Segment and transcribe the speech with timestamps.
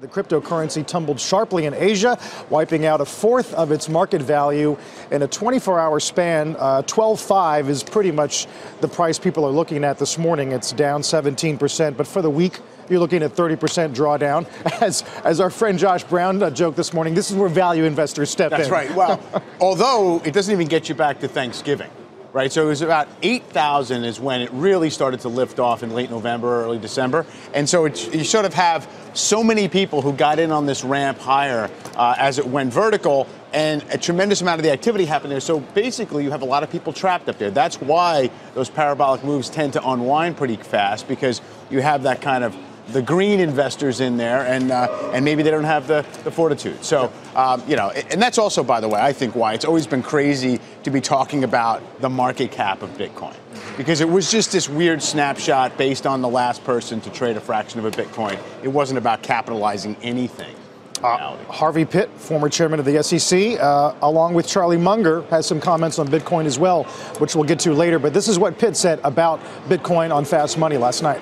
[0.00, 2.18] The cryptocurrency tumbled sharply in Asia,
[2.50, 4.76] wiping out a fourth of its market value
[5.12, 6.56] in a 24 hour span.
[6.58, 8.48] Uh, 12.5 is pretty much
[8.80, 10.50] the price people are looking at this morning.
[10.50, 14.48] It's down 17%, but for the week, you're looking at 30% drawdown.
[14.82, 18.30] As, as our friend Josh Brown uh, joked this morning, this is where value investors
[18.30, 18.70] step That's in.
[18.72, 18.96] That's right.
[18.96, 21.90] Well, although it doesn't even get you back to Thanksgiving
[22.34, 22.52] right?
[22.52, 26.10] So it was about 8,000 is when it really started to lift off in late
[26.10, 27.24] November, early December.
[27.54, 30.82] And so it, you sort of have so many people who got in on this
[30.82, 35.30] ramp higher uh, as it went vertical, and a tremendous amount of the activity happened
[35.30, 35.38] there.
[35.38, 37.52] So basically, you have a lot of people trapped up there.
[37.52, 41.40] That's why those parabolic moves tend to unwind pretty fast because
[41.70, 42.56] you have that kind of
[42.88, 46.84] the green investors in there, and uh, and maybe they don't have the, the fortitude.
[46.84, 49.86] So um, you know, and that's also, by the way, I think why it's always
[49.86, 53.34] been crazy to be talking about the market cap of Bitcoin,
[53.76, 57.40] because it was just this weird snapshot based on the last person to trade a
[57.40, 58.38] fraction of a Bitcoin.
[58.62, 60.54] It wasn't about capitalizing anything.
[61.02, 65.60] Uh, Harvey Pitt, former chairman of the SEC, uh, along with Charlie Munger, has some
[65.60, 66.84] comments on Bitcoin as well,
[67.18, 67.98] which we'll get to later.
[67.98, 71.20] But this is what Pitt said about Bitcoin on Fast Money last night.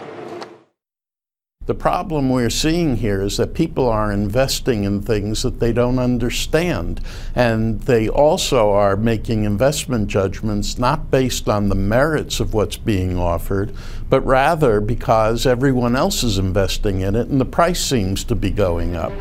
[1.67, 6.01] The problem we're seeing here is that people are investing in things that they don't
[6.01, 7.01] understand.
[7.37, 13.17] And they also are making investment judgments not based on the merits of what's being
[13.17, 13.73] offered,
[14.11, 18.51] but rather because everyone else is investing in it and the price seems to be
[18.51, 19.13] going up.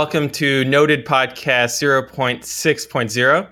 [0.00, 3.46] Welcome to Noded Podcast 0.6.0.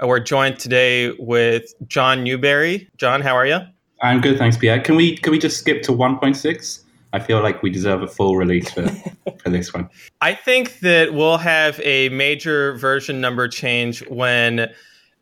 [0.00, 2.88] Uh, we're joined today with John Newbery.
[2.96, 3.58] John, how are you?
[4.00, 4.78] I'm good, thanks, Pierre.
[4.78, 6.82] Can we can we just skip to 1.6?
[7.12, 8.86] I feel like we deserve a full release for,
[9.42, 9.90] for this one.
[10.20, 14.72] I think that we'll have a major version number change when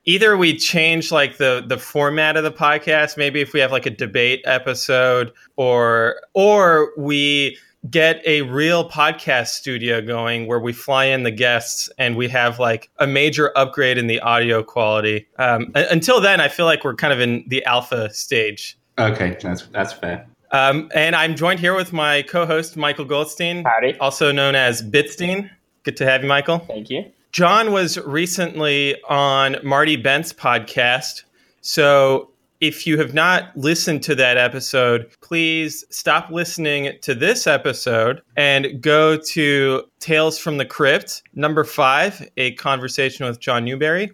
[0.04, 3.86] either we change like the the format of the podcast, maybe if we have like
[3.86, 7.56] a debate episode, or or we
[7.90, 12.58] get a real podcast studio going where we fly in the guests and we have
[12.58, 15.26] like a major upgrade in the audio quality.
[15.38, 18.78] Um, until then, I feel like we're kind of in the alpha stage.
[18.98, 20.26] Okay, that's that's fair.
[20.52, 23.98] Um, and I'm joined here with my co-host Michael Goldstein, Howdy.
[23.98, 25.50] also known as Bitstein.
[25.82, 26.60] Good to have you, Michael.
[26.60, 27.04] Thank you.
[27.32, 31.24] John was recently on Marty Bent's podcast,
[31.60, 32.30] so
[32.60, 38.80] if you have not listened to that episode, please stop listening to this episode and
[38.80, 44.10] go to Tales from the Crypt, number five, a conversation with John Newbery.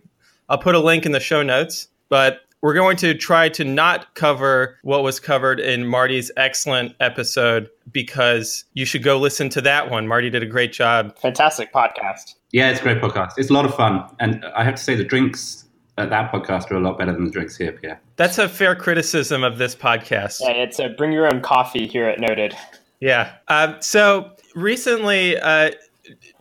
[0.49, 4.15] I'll put a link in the show notes, but we're going to try to not
[4.15, 9.91] cover what was covered in Marty's excellent episode because you should go listen to that
[9.91, 10.07] one.
[10.07, 11.19] Marty did a great job.
[11.19, 12.35] Fantastic podcast.
[12.53, 13.33] Yeah, it's a great podcast.
[13.37, 14.05] It's a lot of fun.
[14.21, 15.65] And I have to say, the drinks
[15.99, 18.01] at that podcast are a lot better than the drinks here, Pierre.
[18.17, 20.41] That's a fair criticism of this podcast.
[20.41, 22.55] Yeah, it's a bring your own coffee here at Noded.
[23.01, 23.35] Yeah.
[23.49, 25.73] Um, so recently, uh,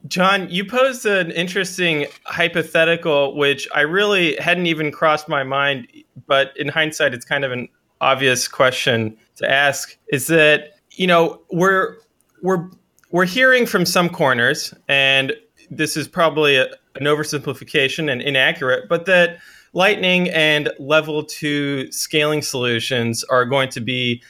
[0.07, 5.87] John, you posed an interesting hypothetical, which I really hadn't even crossed my mind,
[6.27, 7.67] but in hindsight, it's kind of an
[7.99, 9.97] obvious question to ask.
[10.11, 11.97] Is that you know we're
[12.41, 12.69] we're
[13.11, 15.33] we're hearing from some corners, and
[15.69, 19.39] this is probably a, an oversimplification and inaccurate, but that
[19.73, 24.21] Lightning and level two scaling solutions are going to be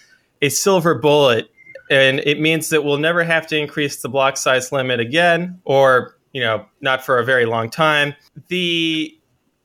[0.41, 1.49] a silver bullet.
[1.89, 6.15] And it means that we'll never have to increase the block size limit again, or
[6.31, 8.13] you know, not for a very long time.
[8.49, 9.17] The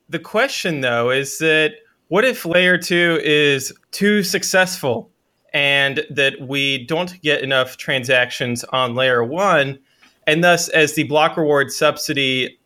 [0.09, 1.73] the question though is that
[2.07, 5.11] what if layer two is too successful
[5.53, 9.77] and that we don't get enough transactions on layer one,
[10.25, 12.56] and thus as the block reward subsidy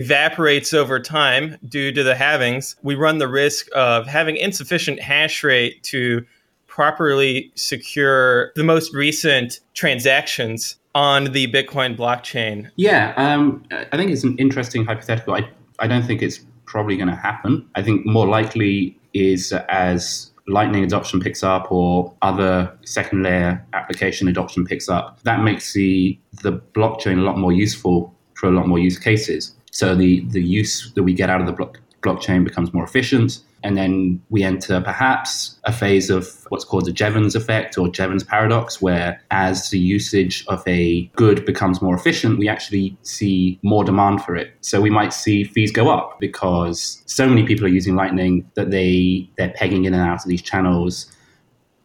[0.00, 5.42] evaporates over time due to the halvings, we run the risk of having insufficient hash
[5.42, 6.24] rate to
[6.66, 12.70] properly secure the most recent transactions on the Bitcoin blockchain.
[12.76, 15.34] Yeah, um, I think it's an interesting hypothetical.
[15.34, 15.48] I,
[15.78, 17.68] I don't think it's probably going to happen.
[17.74, 24.28] I think more likely is as Lightning adoption picks up or other second layer application
[24.28, 28.68] adoption picks up, that makes the the blockchain a lot more useful for a lot
[28.68, 29.54] more use cases.
[29.74, 33.40] So the, the use that we get out of the block, blockchain becomes more efficient.
[33.64, 38.22] And then we enter perhaps a phase of what's called the Jevons effect or Jevons
[38.22, 43.82] paradox, where as the usage of a good becomes more efficient, we actually see more
[43.82, 44.52] demand for it.
[44.60, 48.70] So we might see fees go up because so many people are using Lightning that
[48.70, 51.10] they, they're pegging in and out of these channels.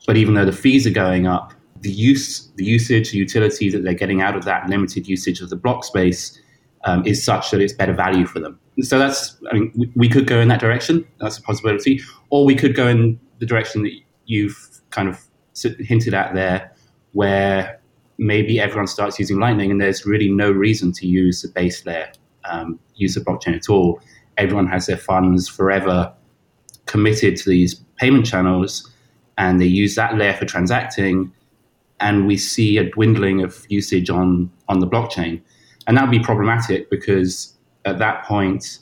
[0.06, 3.84] But even though the fees are going up, the use, the usage, the utility that
[3.84, 6.40] they're getting out of that limited usage of the block space
[6.86, 8.60] um, is such that it's better value for them.
[8.82, 11.06] So that's, I mean, we, we, could go in that direction.
[11.20, 12.02] That's a possibility.
[12.30, 13.94] Or we could go in the direction that
[14.26, 14.58] you've
[14.92, 15.20] kind of
[15.80, 16.72] hinted at there,
[17.12, 17.80] where
[18.18, 22.12] maybe everyone starts using Lightning and there's really no reason to use the base layer,
[22.50, 24.02] um, use the blockchain at all.
[24.38, 26.14] Everyone has their funds forever
[26.86, 28.90] committed to these payment channels
[29.38, 31.32] and they use that layer for transacting.
[32.02, 35.42] And we see a dwindling of usage on, on the blockchain.
[35.90, 38.78] And that would be problematic because at that point,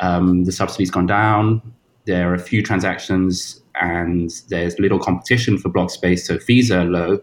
[0.00, 1.62] um, the subsidy's gone down.
[2.04, 6.84] There are a few transactions and there's little competition for block space, so fees are
[6.84, 7.20] low.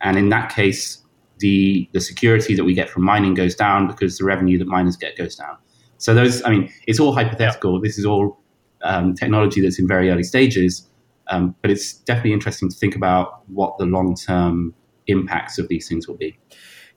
[0.00, 1.02] And in that case,
[1.40, 4.96] the, the security that we get from mining goes down because the revenue that miners
[4.96, 5.58] get goes down.
[5.98, 7.78] So those, I mean, it's all hypothetical.
[7.78, 8.40] This is all
[8.82, 10.88] um, technology that's in very early stages,
[11.26, 14.74] um, but it's definitely interesting to think about what the long term
[15.08, 16.38] impacts of these things will be.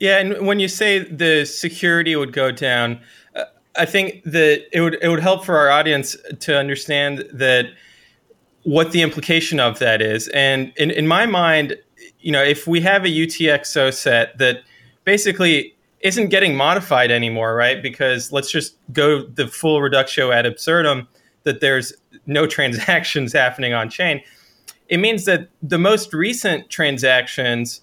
[0.04, 3.00] Yeah, and when you say the security would go down,
[3.38, 3.46] uh,
[3.78, 7.68] I think that it would it would help for our audience to understand that
[8.64, 10.28] what the implication of that is.
[10.34, 11.78] And in, in my mind,
[12.20, 14.64] you know, if we have a UTXO set that
[15.06, 17.82] basically isn't getting modified anymore, right?
[17.82, 21.08] Because let's just go the full reductio ad absurdum
[21.44, 21.94] that there's
[22.26, 24.22] no transactions happening on chain.
[24.90, 27.80] It means that the most recent transactions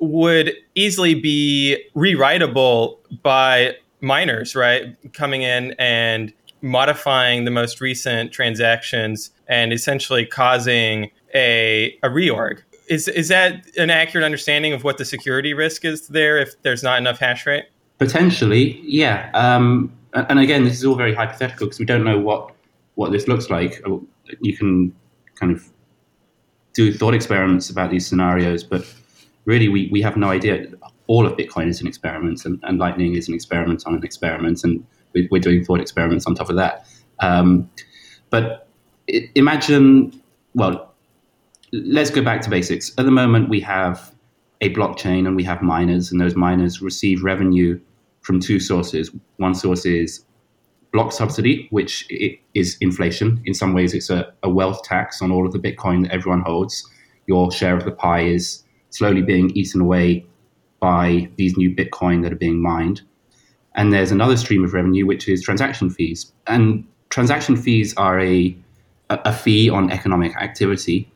[0.00, 4.96] would easily be rewritable by miners, right?
[5.12, 6.32] Coming in and
[6.62, 12.60] modifying the most recent transactions and essentially causing a, a reorg.
[12.88, 16.82] Is, is that an accurate understanding of what the security risk is there if there's
[16.82, 17.66] not enough hash rate?
[17.98, 19.30] Potentially, yeah.
[19.34, 22.52] Um, and again, this is all very hypothetical because we don't know what,
[22.96, 23.82] what this looks like.
[24.40, 24.94] You can
[25.36, 25.70] kind of
[26.72, 28.84] do thought experiments about these scenarios, but
[29.44, 30.66] really we, we have no idea.
[31.06, 34.62] All of Bitcoin is an experiment, and, and Lightning is an experiment on an experiment,
[34.64, 36.86] and we, are doing thought experiments on top of that.
[37.20, 37.68] Um,
[38.30, 38.68] but
[39.34, 40.22] imagine,
[40.54, 40.94] well,
[41.72, 42.92] let's go back to basics.
[42.98, 44.14] At the moment, we have
[44.60, 47.80] a blockchain and we have miners, and those miners receive revenue
[48.22, 49.10] from two sources.
[49.38, 50.24] One source is
[50.92, 52.06] block subsidy, which
[52.54, 53.42] is inflation.
[53.46, 56.40] In some ways, it's a, a, wealth tax on all of the Bitcoin that everyone
[56.40, 56.88] holds.
[57.26, 60.26] Your share of the pie is slowly being eaten away
[60.80, 63.02] by these new Bitcoin that are being mined.
[63.74, 66.32] And there's another stream of revenue, which is transaction fees.
[66.46, 68.56] And transaction fees are a,
[69.10, 71.10] a fee on economic activity.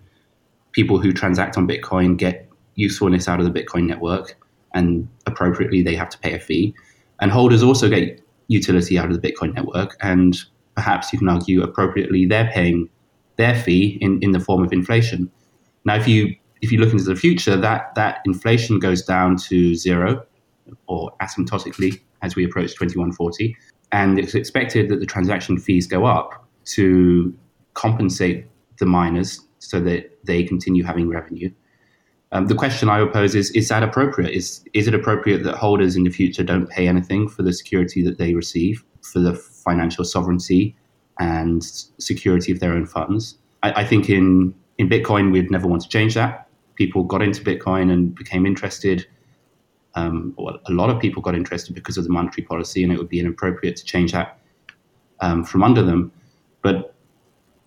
[0.73, 4.37] People who transact on Bitcoin get usefulness out of the Bitcoin network,
[4.75, 6.75] and appropriately, they have to pay a fee.
[7.20, 10.37] And holders also get utility out of the Bitcoin network, and
[10.75, 12.88] perhaps you can argue appropriately, they're paying
[13.37, 15.31] their fee in, in the form of inflation.
[15.85, 19.75] Now, if you if you look into the future, that, that inflation goes down to
[19.75, 20.25] zero
[20.87, 23.56] or asymptotically as we approach 2140.
[23.93, 27.37] And it's expected that the transaction fees go up to
[27.75, 28.47] compensate
[28.79, 31.51] the miners so that they continue having revenue.
[32.32, 34.32] Um, the question I would pose is Is that appropriate?
[34.32, 38.03] Is, is it appropriate that holders in the future don't pay anything for the security
[38.03, 40.75] that they receive, for the financial sovereignty
[41.20, 41.63] and
[41.99, 43.39] security of their own funds?
[43.63, 46.44] I, I think in, in Bitcoin, we'd never want to change that
[46.76, 49.06] people got into Bitcoin and became interested.
[49.94, 52.98] Um, well, a lot of people got interested because of the monetary policy, and it
[52.98, 54.38] would be inappropriate to change that
[55.20, 56.12] um, from under them.
[56.62, 56.94] But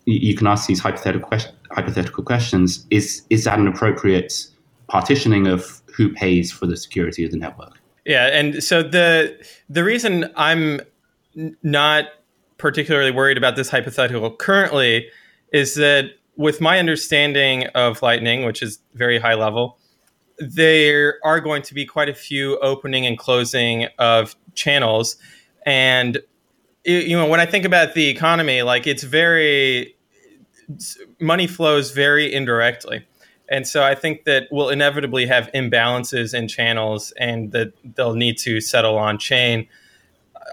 [0.04, 4.46] you, you can ask these hypothetical, question, hypothetical questions: Is is that an appropriate
[4.88, 7.78] partitioning of who pays for the security of the network?
[8.04, 9.38] Yeah, and so the
[9.68, 10.80] the reason I'm
[11.62, 12.06] not
[12.58, 15.08] particularly worried about this hypothetical currently
[15.52, 19.76] is that with my understanding of Lightning, which is very high level,
[20.38, 25.16] there are going to be quite a few opening and closing of channels.
[25.66, 26.22] And,
[26.84, 29.96] you know, when I think about the economy, like it's very,
[31.20, 33.04] money flows very indirectly.
[33.48, 38.38] And so I think that we'll inevitably have imbalances in channels and that they'll need
[38.38, 39.66] to settle on chain.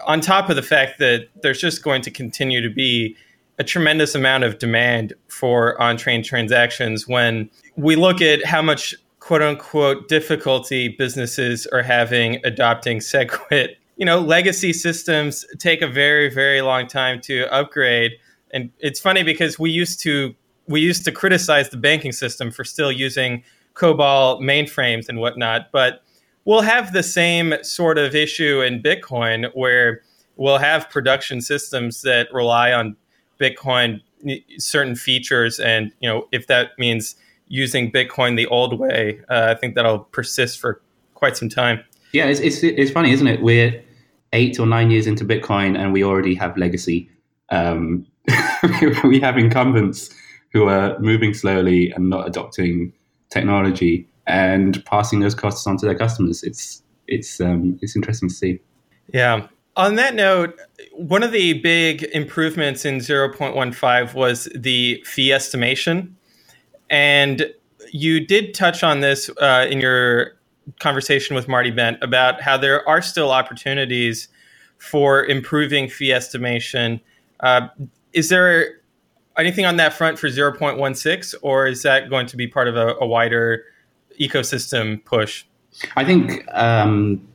[0.06, 3.16] On top of the fact that there's just going to continue to be
[3.58, 8.94] a tremendous amount of demand for on chain transactions when we look at how much
[9.20, 16.28] quote unquote difficulty businesses are having adopting SegWit you know, legacy systems take a very,
[16.28, 18.12] very long time to upgrade.
[18.52, 20.34] And it's funny because we used to
[20.68, 23.44] we used to criticize the banking system for still using
[23.74, 26.02] COBOL mainframes and whatnot, but
[26.44, 30.02] we'll have the same sort of issue in Bitcoin where
[30.36, 32.96] we'll have production systems that rely on
[33.40, 34.00] Bitcoin
[34.58, 37.16] certain features, and you know if that means
[37.48, 40.80] using Bitcoin the old way, uh, I think that'll persist for
[41.14, 41.82] quite some time.
[42.12, 43.42] Yeah, it's, it's, it's funny, isn't it?
[43.42, 43.82] We're
[44.32, 47.10] eight or nine years into Bitcoin, and we already have legacy.
[47.50, 48.06] Um,
[49.04, 50.10] we have incumbents
[50.52, 52.92] who are moving slowly and not adopting
[53.30, 56.42] technology and passing those costs on to their customers.
[56.42, 58.60] It's it's um, it's interesting to see.
[59.12, 59.46] Yeah.
[59.76, 60.58] On that note,
[60.92, 66.16] one of the big improvements in 0.15 was the fee estimation.
[66.88, 67.52] And
[67.92, 70.36] you did touch on this uh, in your
[70.80, 74.28] conversation with Marty Bent about how there are still opportunities
[74.78, 77.00] for improving fee estimation.
[77.40, 77.68] Uh,
[78.12, 78.80] is there
[79.38, 82.94] anything on that front for 0.16, or is that going to be part of a,
[83.00, 83.64] a wider
[84.18, 85.44] ecosystem push?
[85.96, 87.28] I think um,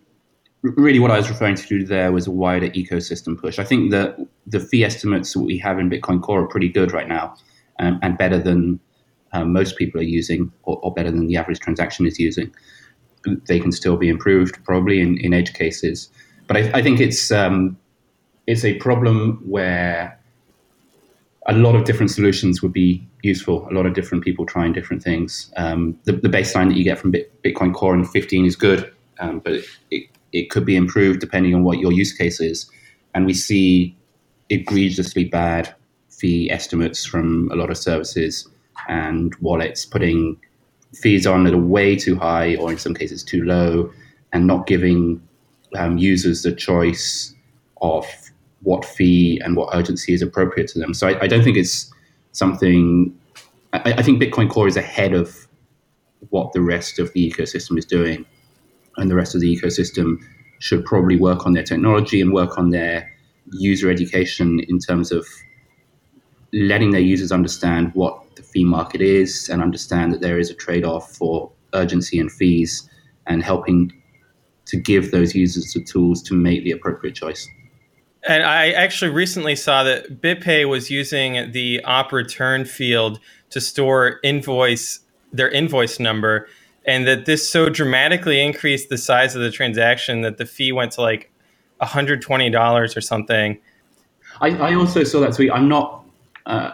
[0.64, 3.60] really what I was referring to there was a wider ecosystem push.
[3.60, 6.92] I think that the fee estimates that we have in Bitcoin Core are pretty good
[6.92, 7.36] right now
[7.80, 8.80] um, and better than
[9.34, 12.54] um, most people are using or, or, better than the average transaction is using.
[13.48, 16.10] They can still be improved probably in, in edge cases.
[16.48, 17.78] But I, I think it's, um,
[18.46, 20.20] it's a problem where
[21.48, 23.68] a lot of different solutions would be useful.
[23.70, 25.52] A lot of different people trying different things.
[25.58, 29.40] Um, the, the, baseline that you get from Bitcoin Core in 15 is good, um,
[29.40, 32.70] but it, it, it, could be improved depending on what your use case is.
[33.14, 33.96] And we see
[34.50, 35.74] egregiously bad
[36.10, 38.48] fee estimates from a lot of services
[38.88, 40.38] and wallets putting
[40.94, 43.92] fees on that are way too high or in some cases too low
[44.34, 45.22] and not giving
[45.76, 47.34] um, users the choice
[47.82, 48.06] of
[48.64, 50.94] what fee and what urgency is appropriate to them.
[50.94, 51.92] So I, I don't think it's
[52.32, 53.18] something.
[53.74, 55.48] I, I, think Bitcoin Core is ahead of
[56.30, 58.26] what the rest of the ecosystem is doing,
[58.98, 60.18] and the rest of the ecosystem
[60.60, 63.12] should probably work on their technology and work on their
[63.54, 65.28] user education in terms of
[66.54, 70.54] letting their users understand what the fee market is and understand that there is a
[70.54, 72.90] trade-off for urgency and fees
[73.28, 73.92] and helping
[74.66, 77.48] to give those users the tools to make the appropriate choice.
[78.28, 83.20] And I actually recently saw that BitPay was using the op return field
[83.50, 85.00] to store invoice
[85.34, 86.48] their invoice number,
[86.86, 90.94] and that this so dramatically increased the size of the transaction that the fee went
[90.94, 91.32] to like
[91.82, 93.60] $120 or something.
[94.40, 95.52] I, I also saw that tweet.
[95.52, 96.06] I'm not.
[96.46, 96.72] Uh,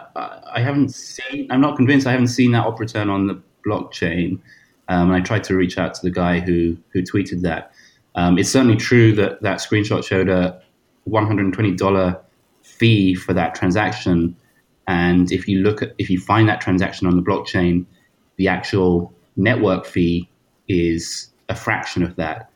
[0.50, 1.46] I haven't seen.
[1.50, 2.06] I'm not convinced.
[2.06, 4.40] I haven't seen that op return on the blockchain.
[4.88, 7.72] Um, and I tried to reach out to the guy who who tweeted that.
[8.14, 10.60] Um, it's certainly true that that screenshot showed a
[11.08, 12.20] $120
[12.62, 14.36] fee for that transaction.
[14.86, 17.84] And if you look at, if you find that transaction on the blockchain,
[18.36, 20.28] the actual network fee
[20.68, 22.50] is a fraction of that.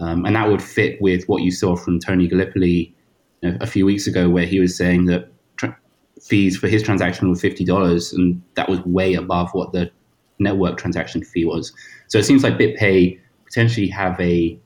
[0.00, 2.92] Um, and that would fit with what you saw from Tony Gallippi
[3.40, 5.78] you know, a few weeks ago, where he was saying that tra-
[6.20, 9.90] fees for his transaction were $50, and that was way above what the
[10.38, 11.72] network transaction fee was.
[12.08, 14.58] So it seems like BitPay potentially have a,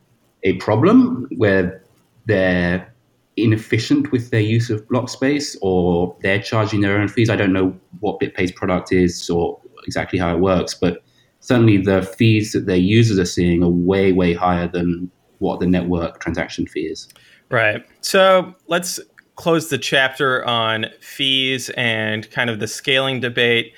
[0.44, 1.82] a problem where
[2.26, 2.92] they're
[3.36, 7.30] inefficient with their use of block space or they're charging their own fees.
[7.30, 11.02] I don't know what BitPay's product is or exactly how it works, but
[11.40, 15.66] certainly the fees that their users are seeing are way, way higher than what the
[15.66, 17.08] network transaction fee is.
[17.50, 17.84] Right.
[18.00, 19.00] So let's
[19.36, 23.72] close the chapter on fees and kind of the scaling debate.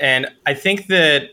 [0.00, 1.30] And I think that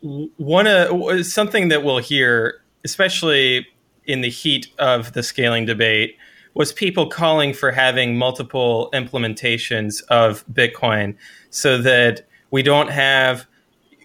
[0.00, 3.66] one uh, of something that we'll hear, especially
[4.04, 6.16] in the heat of the scaling debate,
[6.54, 11.16] was people calling for having multiple implementations of Bitcoin
[11.50, 13.46] so that we don't have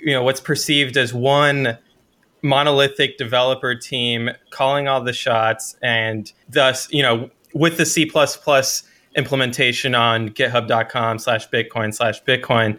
[0.04, 1.78] you know what's perceived as one
[2.42, 8.10] monolithic developer team calling all the shots and thus you know with the c++
[9.16, 12.78] implementation on github.com slash bitcoin slash bitcoin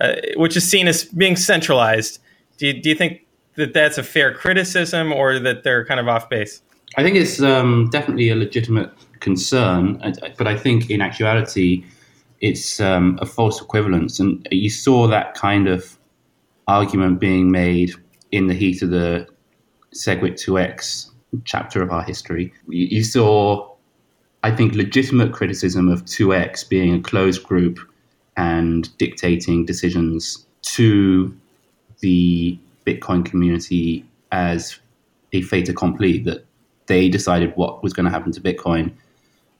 [0.00, 2.18] uh, which is seen as being centralized
[2.58, 3.20] do you, do you think
[3.56, 6.62] that that's a fair criticism or that they're kind of off base
[6.96, 8.90] i think it's um, definitely a legitimate
[9.24, 9.98] concern,
[10.36, 11.82] but I think in actuality,
[12.40, 14.20] it's um, a false equivalence.
[14.20, 15.98] And you saw that kind of
[16.66, 17.92] argument being made
[18.32, 19.26] in the heat of the
[19.94, 21.10] SegWit 2x
[21.44, 22.52] chapter of our history.
[22.68, 23.70] You saw,
[24.42, 27.78] I think, legitimate criticism of 2x being a closed group
[28.36, 31.36] and dictating decisions to
[32.00, 34.78] the Bitcoin community as
[35.32, 36.44] a fait accompli that
[36.86, 38.92] they decided what was going to happen to Bitcoin,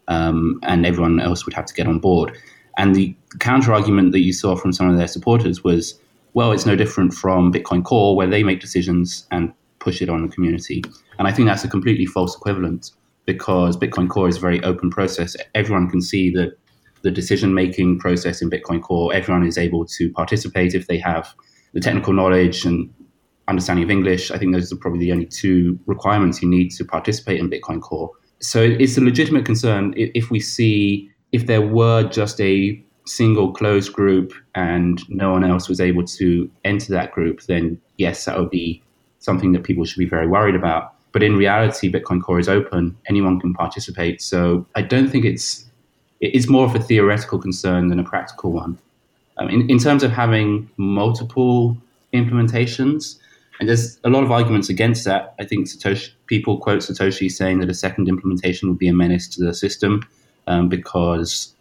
[0.09, 2.37] um, and everyone else would have to get on board.
[2.77, 5.99] And the counter argument that you saw from some of their supporters was,
[6.35, 10.27] well, it's no different from Bitcoin Core, where they make decisions and push it on
[10.27, 10.83] the community.
[11.19, 12.91] And I think that's a completely false equivalent
[13.25, 15.37] because Bitcoin Core is a very open process.
[15.55, 16.59] Everyone can see that
[17.03, 21.35] the decision making process in Bitcoin Core, everyone is able to participate if they have
[21.73, 22.93] the technical knowledge and
[23.47, 24.31] understanding of English.
[24.31, 27.81] I think those are probably the only two requirements you need to participate in Bitcoin
[27.81, 28.11] Core.
[28.41, 33.93] So it's a legitimate concern if we see if there were just a single closed
[33.93, 38.51] group and no one else was able to enter that group, then yes, that would
[38.51, 38.83] be
[39.19, 40.95] something that people should be very worried about.
[41.13, 44.21] But in reality, Bitcoin Core is open; anyone can participate.
[44.21, 45.65] So I don't think it's
[46.21, 48.79] it's more of a theoretical concern than a practical one.
[49.37, 51.77] Um, in, in terms of having multiple
[52.13, 53.19] implementations,
[53.61, 55.35] and there's a lot of arguments against that.
[55.39, 59.29] I think Satoshi, people quote Satoshi saying that a second implementation would be a menace
[59.29, 60.07] to the system
[60.47, 61.54] um, because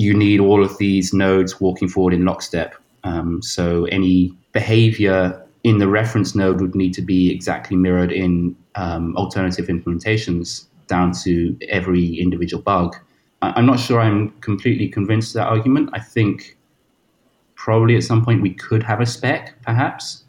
[0.00, 2.74] you need all of these nodes walking forward in lockstep.
[3.04, 5.20] Um, so any behavior
[5.62, 11.12] in the reference node would need to be exactly mirrored in um, alternative implementations down
[11.24, 12.96] to every individual bug.
[13.42, 15.90] I- I'm not sure I'm completely convinced of that argument.
[15.92, 16.56] I think
[17.54, 20.24] probably at some point we could have a spec, perhaps.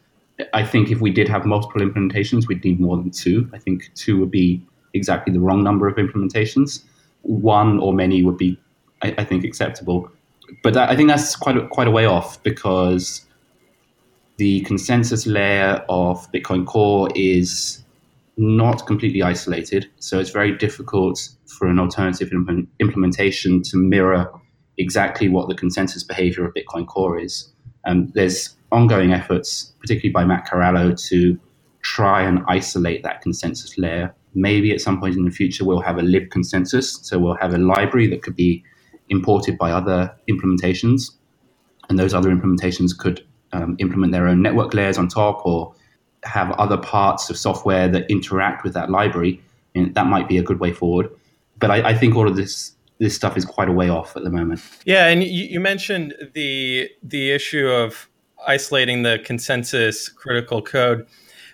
[0.54, 3.50] I think if we did have multiple implementations, we'd need more than two.
[3.54, 4.62] I think two would be
[4.94, 6.84] exactly the wrong number of implementations.
[7.22, 8.60] One or many would be,
[9.04, 10.10] I, I think, acceptable.
[10.64, 13.26] But that, I think that's quite a, quite a way off because
[14.38, 17.84] the consensus layer of Bitcoin Core is
[18.38, 19.90] not completely isolated.
[20.00, 24.32] So it's very difficult for an alternative implement, implementation to mirror
[24.78, 27.52] exactly what the consensus behavior of Bitcoin Core is.
[27.86, 31.40] Um, there's ongoing efforts, particularly by Matt Corallo, to
[31.82, 34.14] try and isolate that consensus layer.
[34.34, 37.00] Maybe at some point in the future, we'll have a lib consensus.
[37.04, 38.64] So we'll have a library that could be
[39.12, 41.12] imported by other implementations.
[41.90, 45.76] And those other implementations could um, implement their own network layers on top or
[46.24, 49.42] have other parts of software that interact with that library.
[49.76, 51.10] And that might be a good way forward.
[51.60, 54.24] But I, I think all of this this stuff is quite a way off at
[54.24, 54.62] the moment.
[54.86, 58.08] Yeah, and you, you mentioned the the issue of
[58.48, 61.08] isolating the consensus critical code.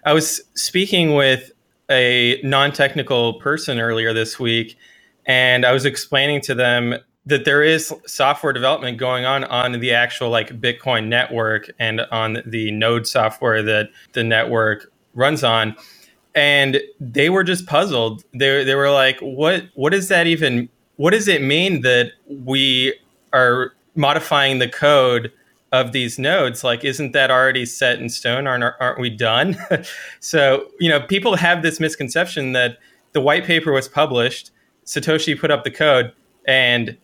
[0.05, 1.51] I was speaking with
[1.89, 4.77] a non-technical person earlier this week,
[5.25, 6.95] and I was explaining to them
[7.27, 12.41] that there is software development going on on the actual like Bitcoin network and on
[12.45, 15.75] the node software that the network runs on.
[16.35, 18.23] And they were just puzzled.
[18.33, 22.93] They, they were like, what what does that even what does it mean that we
[23.33, 25.31] are modifying the code
[25.73, 29.57] of these nodes like isn't that already set in stone aren't, aren't we done
[30.21, 32.77] so you know people have this misconception that
[33.11, 34.51] the white paper was published
[34.85, 36.13] satoshi put up the code
[36.47, 36.97] and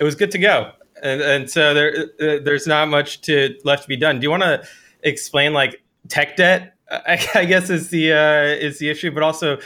[0.00, 0.72] it was good to go.
[1.02, 4.18] And, and so there uh, there's not much to left to be done.
[4.18, 4.64] Do you want to
[5.02, 9.58] explain like tech debt I, I guess is the uh, is the issue but also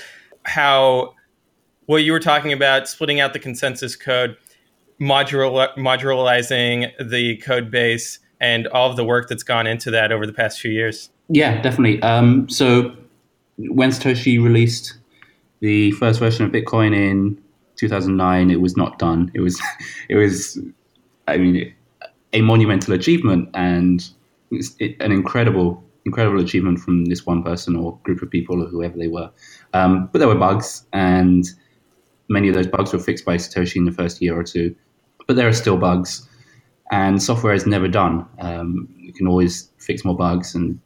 [0.42, 1.14] how
[1.87, 4.37] what you were talking about splitting out the consensus code
[5.01, 10.27] modular, modularizing the code base and all of the work that's gone into that over
[10.27, 11.11] the past few years.
[11.29, 12.03] Yeah definitely.
[12.03, 12.94] Um, so
[13.59, 14.94] when satoshi released
[15.61, 17.42] the first version of bitcoin in
[17.88, 19.61] 2009 it was not done it was
[20.09, 20.59] it was
[21.29, 21.73] i mean
[22.33, 24.11] a monumental achievement and
[24.51, 29.09] an incredible incredible achievement from this one person or group of people or whoever they
[29.09, 29.31] were
[29.73, 31.47] um, but there were bugs and
[32.29, 34.75] many of those bugs were fixed by Satoshi in the first year or two,
[35.27, 36.29] but there are still bugs,
[36.90, 38.27] and software is never done.
[38.38, 40.79] Um, you can always fix more bugs and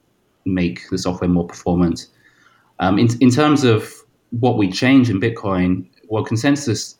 [0.44, 2.06] make the software more performant.
[2.78, 3.92] Um, in, in terms of
[4.30, 6.96] what we change in Bitcoin, well, consensus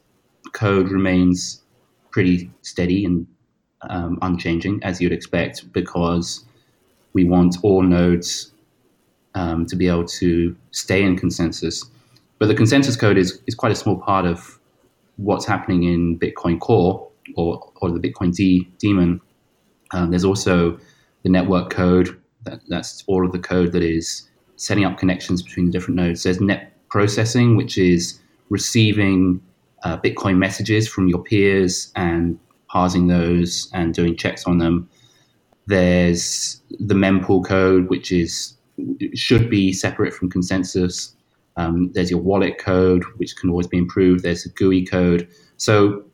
[0.53, 1.63] code remains
[2.11, 3.27] pretty steady and
[3.89, 6.45] um, unchanging, as you'd expect, because
[7.13, 8.53] we want all nodes
[9.35, 11.85] um, to be able to stay in consensus.
[12.39, 14.59] But the consensus code is, is quite a small part of
[15.17, 19.21] what's happening in Bitcoin Core or, or the Bitcoin D daemon.
[19.93, 20.79] Um, there's also
[21.23, 22.21] the network code.
[22.45, 26.23] That, that's all of the code that is setting up connections between the different nodes.
[26.23, 29.41] There's net processing, which is receiving
[29.85, 34.89] uh, Bitcoin messages from your peers and parsing those and doing checks on them.
[35.67, 38.55] There's the mempool code, which is
[39.15, 41.15] should be separate from consensus.
[41.57, 44.23] Um, there's your wallet code, which can always be improved.
[44.23, 45.29] There's a GUI code.
[45.57, 46.05] So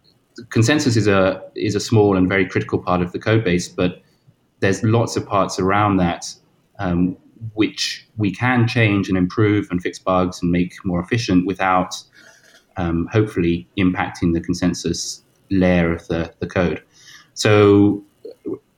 [0.50, 4.02] consensus is a is a small and very critical part of the code base, but
[4.60, 6.26] there's lots of parts around that
[6.78, 7.16] um,
[7.52, 11.94] which we can change and improve and fix bugs and make more efficient without
[12.76, 16.82] um, hopefully impacting the consensus layer of the, the code.
[17.34, 18.02] So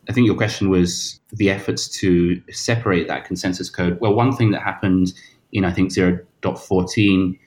[0.08, 3.98] I think your question was the efforts to separate that consensus code.
[4.00, 5.12] Well, one thing that happened
[5.52, 7.38] in, I think, 0.14,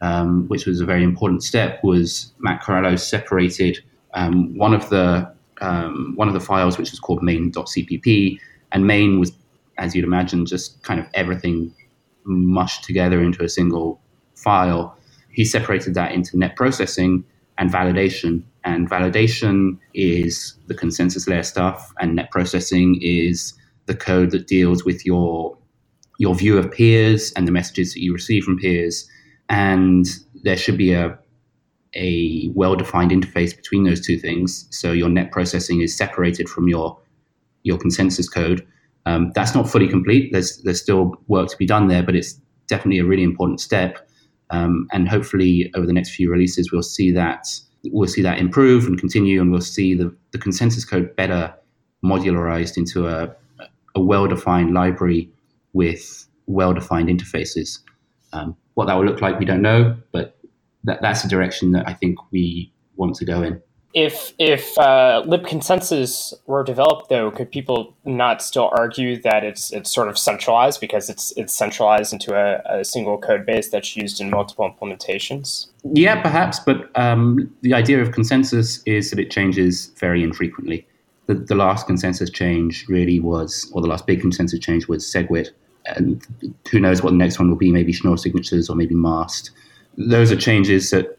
[0.00, 3.78] um, which was a very important step, was Matt Corallo separated
[4.14, 8.38] um, one of the um, one of the files, which was called main.cpp,
[8.72, 9.32] and main was,
[9.82, 11.74] as you'd imagine, just kind of everything
[12.24, 14.00] mushed together into a single
[14.36, 14.96] file.
[15.30, 17.24] He separated that into net processing
[17.58, 18.44] and validation.
[18.64, 23.54] And validation is the consensus layer stuff, and net processing is
[23.86, 25.58] the code that deals with your
[26.18, 29.08] your view of peers and the messages that you receive from peers.
[29.48, 30.06] And
[30.44, 31.18] there should be a
[31.94, 34.66] a well-defined interface between those two things.
[34.70, 36.96] So your net processing is separated from your
[37.64, 38.64] your consensus code.
[39.06, 40.32] Um, that's not fully complete.
[40.32, 42.34] There's there's still work to be done there, but it's
[42.68, 44.08] definitely a really important step.
[44.50, 47.46] Um, and hopefully, over the next few releases, we'll see that
[47.84, 51.52] we'll see that improve and continue, and we'll see the, the consensus code better
[52.04, 53.34] modularized into a,
[53.94, 55.30] a well-defined library
[55.72, 57.78] with well-defined interfaces.
[58.32, 60.38] Um, what that will look like, we don't know, but
[60.84, 63.60] that, that's the direction that I think we want to go in.
[63.94, 69.70] If if uh, lib consensus were developed, though, could people not still argue that it's
[69.72, 73.94] it's sort of centralized because it's it's centralized into a, a single code base that's
[73.94, 75.66] used in multiple implementations?
[75.84, 80.86] Yeah, perhaps, but um, the idea of consensus is that it changes very infrequently.
[81.26, 85.50] The, the last consensus change really was, or the last big consensus change was SegWit,
[85.84, 86.26] and
[86.70, 87.70] who knows what the next one will be?
[87.70, 89.50] Maybe Schnorr signatures or maybe Mast.
[89.98, 91.18] Those are changes that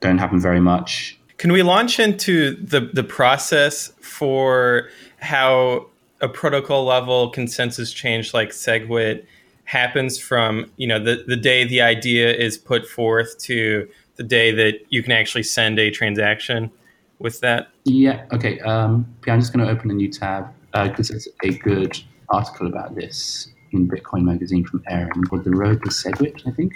[0.00, 5.86] don't happen very much can we launch into the the process for how
[6.20, 9.24] a protocol level consensus change like SegWit
[9.64, 14.52] happens from you know the, the day the idea is put forth to the day
[14.52, 16.70] that you can actually send a transaction
[17.18, 17.68] with that?
[17.84, 18.24] Yeah.
[18.32, 18.60] Okay.
[18.60, 22.66] Um, I'm just going to open a new tab because uh, there's a good article
[22.66, 26.72] about this in Bitcoin Magazine from Aaron called "The Road to SegWit." I think.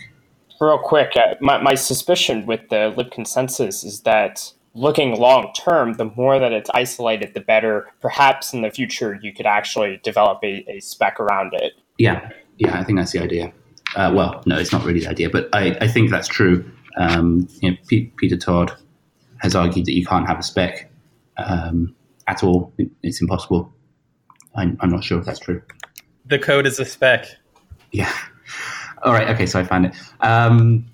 [0.61, 5.95] Real quick, uh, my, my suspicion with the lib consensus is that looking long term,
[5.95, 7.87] the more that it's isolated, the better.
[8.01, 11.75] Perhaps in the future, you could actually develop a, a spec around it.
[11.99, 13.53] Yeah, yeah, I think that's the idea.
[13.95, 16.71] Uh, well, no, it's not really the idea, but I, I think that's true.
[16.97, 18.73] Um, you know, P- Peter Todd
[19.39, 20.91] has argued that you can't have a spec
[21.37, 21.95] um,
[22.27, 22.73] at all.
[23.03, 23.73] It's impossible.
[24.55, 25.63] I'm, I'm not sure if that's true.
[26.25, 27.27] The code is a spec.
[27.93, 28.13] Yeah.
[29.03, 29.29] All right.
[29.29, 29.47] Okay.
[29.47, 29.95] So I found it.
[30.21, 30.87] Um,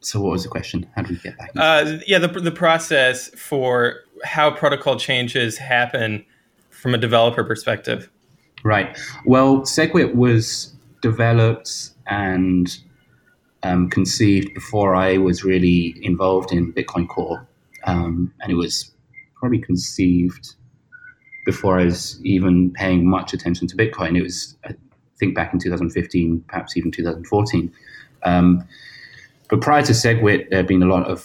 [0.00, 0.86] so what was the question?
[0.96, 1.50] How do we get back?
[1.56, 6.24] Uh, yeah, the, the process for how protocol changes happen
[6.70, 8.10] from a developer perspective.
[8.64, 8.98] Right.
[9.24, 12.76] Well, SegWit was developed and
[13.62, 17.46] um, conceived before I was really involved in Bitcoin Core,
[17.84, 18.92] um, and it was
[19.36, 20.54] probably conceived
[21.46, 24.16] before I was even paying much attention to Bitcoin.
[24.16, 24.56] It was,
[25.20, 27.72] think, back in 2015, perhaps even 2014.
[28.24, 28.64] Um,
[29.48, 31.24] but prior to SegWit, there had been a lot of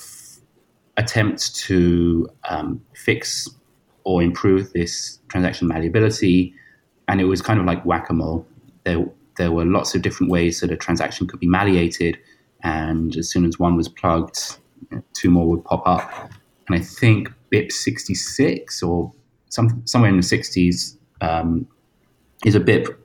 [0.98, 3.50] attempts to um, fix
[4.04, 6.54] or improve this transaction malleability,
[7.08, 8.46] and it was kind of like whack a mole.
[8.84, 9.06] There,
[9.38, 12.18] there were lots of different ways that a transaction could be malleated,
[12.64, 14.58] and as soon as one was plugged,
[15.14, 16.32] two more would pop up.
[16.68, 19.12] And I think BIP 66 or
[19.50, 21.68] some, somewhere in the 60s um,
[22.44, 22.96] is a BIP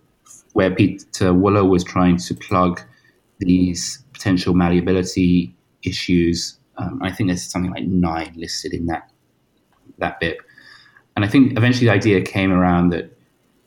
[0.52, 2.80] where Pieter Wuille was trying to plug
[3.38, 6.58] these potential malleability issues.
[6.76, 9.10] Um, I think there's something like nine listed in that
[9.98, 10.36] that BIP.
[11.16, 13.16] And I think eventually the idea came around that,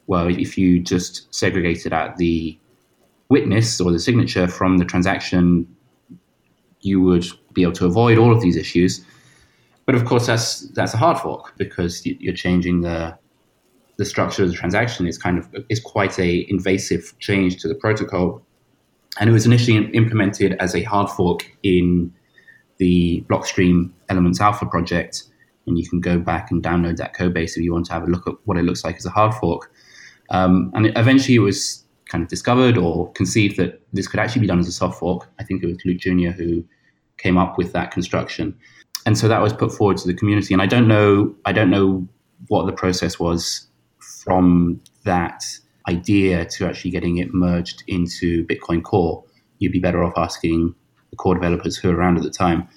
[0.07, 2.57] well, if you just segregated out the
[3.29, 5.67] witness or the signature from the transaction,
[6.81, 9.05] you would be able to avoid all of these issues.
[9.85, 13.17] But of course, that's that's a hard fork because you're changing the
[13.97, 15.07] the structure of the transaction.
[15.07, 18.43] is kind of is quite a invasive change to the protocol
[19.19, 22.11] and it was initially implemented as a hard fork in
[22.77, 25.23] the Blockstream Elements Alpha project.
[25.67, 28.03] And you can go back and download that code base if you want to have
[28.03, 29.71] a look at what it looks like as a hard fork.
[30.29, 34.47] Um, and eventually it was kind of discovered or conceived that this could actually be
[34.47, 35.29] done as a soft fork.
[35.39, 36.31] I think it was Luke Jr.
[36.31, 36.65] who
[37.17, 38.57] came up with that construction.
[39.05, 40.53] And so that was put forward to the community.
[40.53, 42.07] And I don't know, I don't know
[42.47, 43.67] what the process was
[44.23, 45.43] from that
[45.87, 49.23] idea to actually getting it merged into Bitcoin Core,
[49.59, 50.73] you'd be better off asking
[51.09, 52.67] the core developers who were around at the time.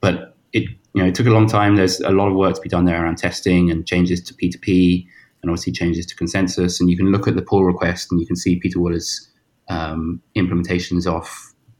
[0.00, 0.64] But it
[0.94, 1.76] you know it took a long time.
[1.76, 5.06] There's a lot of work to be done there around testing and changes to P2P
[5.42, 6.80] and obviously changes to consensus.
[6.80, 9.28] And you can look at the pull request and you can see Pieter Wuille's
[9.68, 11.28] um, implementations of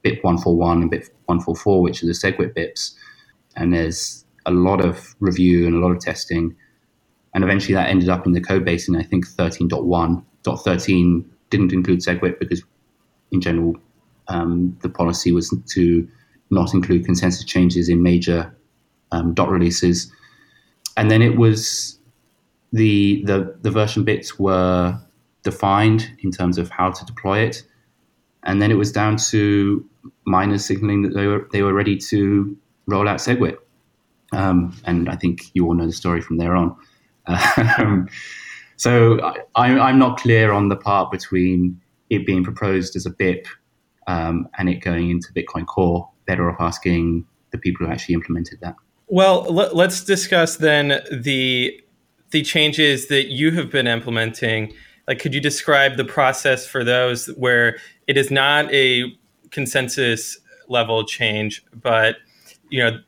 [0.03, 2.93] BIP 141 and BIP 144, which are the SegWit BIPs.
[3.55, 6.55] And there's a lot of review and a lot of testing.
[7.33, 10.23] And eventually that ended up in the code base in, I think, 13.1.
[10.43, 12.63] 13 didn't include SegWit because,
[13.31, 13.75] in general,
[14.29, 16.07] um, the policy was to
[16.49, 18.55] not include consensus changes in major
[19.11, 20.11] um, dot releases.
[20.97, 21.99] And then it was
[22.73, 24.99] the, the, the version bits were
[25.43, 27.63] defined in terms of how to deploy it.
[28.43, 29.85] And then it was down to
[30.25, 33.57] miners signaling that they were, they were ready to roll out SegWit.
[34.31, 36.75] Um, and I think you all know the story from there on.
[37.27, 38.09] Um,
[38.77, 39.19] so
[39.55, 41.79] I, I'm not clear on the part between
[42.09, 43.45] it being proposed as a BIP
[44.07, 46.09] um, and it going into Bitcoin Core.
[46.25, 48.75] Better off asking the people who actually implemented that.
[49.07, 51.81] Well, let, us discuss then the
[52.31, 54.71] the changes that you have been implementing.
[55.07, 59.11] Like, could you describe the process for those where it is not a
[59.49, 62.17] consensus level change, but
[62.69, 62.99] you know,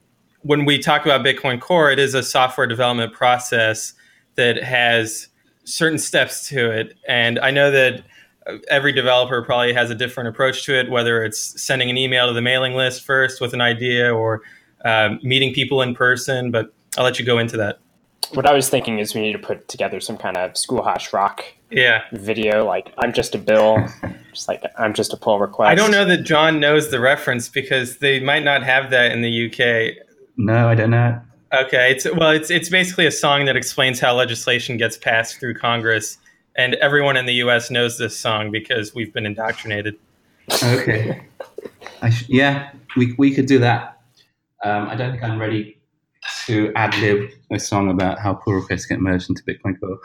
[0.42, 3.94] when we talk about Bitcoin Core, it is a software development process
[4.42, 5.28] that has
[5.66, 8.04] certain steps to it, and I know that
[8.70, 12.34] every developer probably has a different approach to it, whether it's sending an email to
[12.34, 14.42] the mailing list first with an idea or
[14.84, 16.50] uh, meeting people in person.
[16.50, 17.80] But I'll let you go into that.
[18.34, 21.14] What I was thinking is we need to put together some kind of school hash
[21.14, 22.04] rock yeah.
[22.14, 23.78] video, like I'm just a bill,
[24.34, 25.70] just like I'm just a pull request.
[25.70, 29.22] I don't know that John knows the reference because they might not have that in
[29.22, 30.06] the UK.
[30.38, 31.22] No, I don't know.
[31.54, 35.56] Okay, it's well, it's it's basically a song that explains how legislation gets passed through
[35.56, 36.18] Congress
[36.56, 37.70] and everyone in the U.S.
[37.70, 39.98] knows this song because we've been indoctrinated.
[40.64, 41.22] Okay.
[42.10, 44.02] sh- yeah, we we could do that.
[44.64, 45.78] Um, I don't think I'm ready
[46.46, 50.00] to ad lib a song about how requests get merged into Bitcoin Core.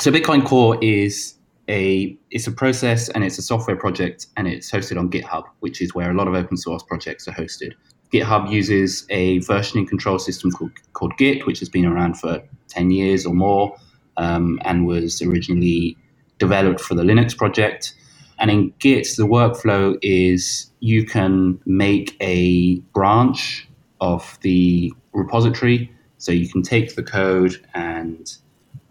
[0.00, 1.34] So Bitcoin Core is
[1.68, 5.80] a it's a process and it's a software project and it's hosted on GitHub, which
[5.80, 7.72] is where a lot of open source projects are hosted.
[8.14, 12.92] GitHub uses a versioning control system called, called Git, which has been around for 10
[12.92, 13.76] years or more
[14.16, 15.96] um, and was originally
[16.38, 17.92] developed for the Linux project.
[18.38, 23.68] And in Git, the workflow is you can make a branch
[24.00, 25.90] of the repository.
[26.18, 28.32] So you can take the code and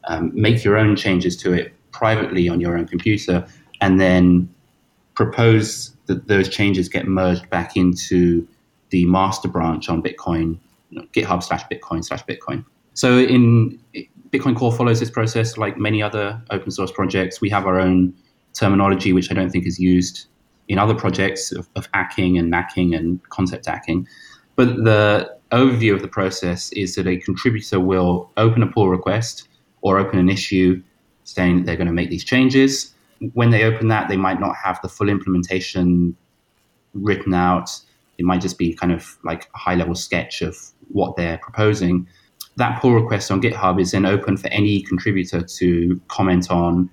[0.04, 3.48] um, make your own changes to it privately on your own computer
[3.80, 4.54] and then
[5.16, 8.46] propose that those changes get merged back into
[8.94, 10.60] the master branch on Bitcoin,
[10.92, 12.64] you know, GitHub slash Bitcoin slash Bitcoin.
[12.94, 13.80] So in
[14.30, 17.42] Bitcoin Core follows this process like many other open source projects.
[17.42, 18.14] We have our own
[18.54, 20.28] terminology, which I don't think is used
[20.68, 24.06] in other projects of, of and knacking and concept acking.
[24.56, 29.48] But the overview of the process is that a contributor will open a pull request
[29.82, 30.82] or open an issue
[31.24, 32.94] saying that they're going to make these changes.
[33.34, 36.16] When they open that, they might not have the full implementation
[36.94, 37.72] written out.
[38.18, 40.58] It might just be kind of like a high level sketch of
[40.90, 42.08] what they're proposing
[42.58, 46.90] that pull request on GitHub is then open for any contributor to comment on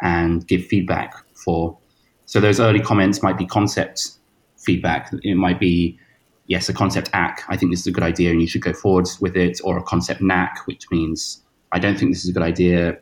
[0.00, 1.78] and give feedback for.
[2.26, 4.18] So those early comments might be concept
[4.56, 5.10] feedback.
[5.22, 5.98] It might be,
[6.46, 7.42] yes, a concept ACK.
[7.48, 9.78] I think this is a good idea and you should go forward with it, or
[9.78, 11.42] a concept NACK, which means
[11.72, 12.98] I don't think this is a good idea.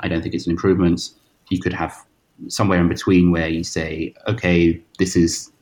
[0.00, 1.10] I don't think it's an improvement.
[1.50, 1.94] You could have
[2.48, 5.52] somewhere in between where you say, okay, this is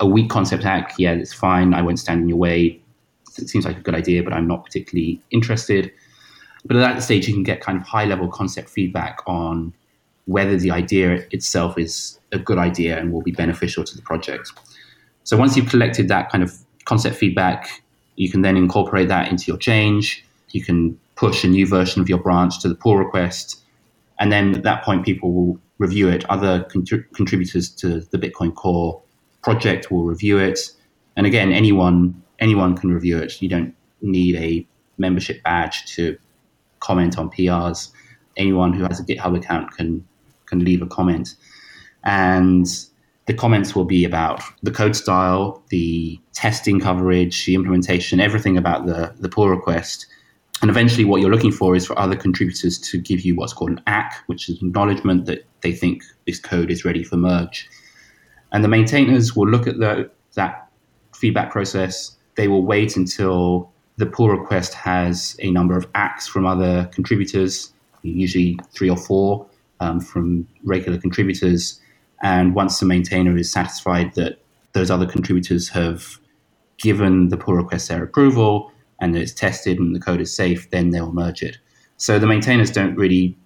[0.00, 0.94] a weak concept ACK.
[0.98, 1.74] Yeah, it's fine.
[1.74, 2.80] I won't stand in your way
[3.38, 5.92] it seems like a good idea, but I'm not particularly interested.
[6.64, 9.72] But at that stage, you can get kind of high level concept feedback on
[10.26, 14.52] whether the idea itself is a good idea and will be beneficial to the project.
[15.24, 17.82] So once you've collected that kind of concept feedback,
[18.16, 20.24] you can then incorporate that into your change.
[20.50, 23.62] You can push a new version of your branch to the pull request.
[24.18, 26.28] And then at that point, people will review it.
[26.28, 29.00] Other contributors to the Bitcoin Core
[29.42, 30.58] project will review it.
[31.16, 33.40] And again, anyone anyone can review it.
[33.42, 34.66] You don't need a
[34.98, 36.16] membership badge to
[36.80, 37.90] comment on PRs.
[38.36, 40.06] Anyone who has a GitHub account can
[40.46, 41.34] can leave a comment,
[42.04, 42.66] and
[43.26, 48.86] the comments will be about the code style, the testing coverage, the implementation, everything about
[48.86, 50.06] the the pull request.
[50.60, 53.70] And eventually, what you're looking for is for other contributors to give you what's called
[53.70, 57.68] an ACK, which is acknowledgement that they think this code is ready for merge.
[58.52, 60.68] And the maintainers will look at the, that
[61.14, 66.46] feedback process they will wait until the pull request has a number of ACKs from
[66.46, 69.44] other contributors, usually three or four
[69.80, 71.80] um, from regular contributors.
[72.22, 74.38] And once the maintainer is satisfied that
[74.72, 76.20] those other contributors have
[76.78, 80.90] given the pull request their approval and it's tested and the code is safe, then
[80.90, 81.58] they'll merge it.
[81.96, 83.36] So the maintainers don't really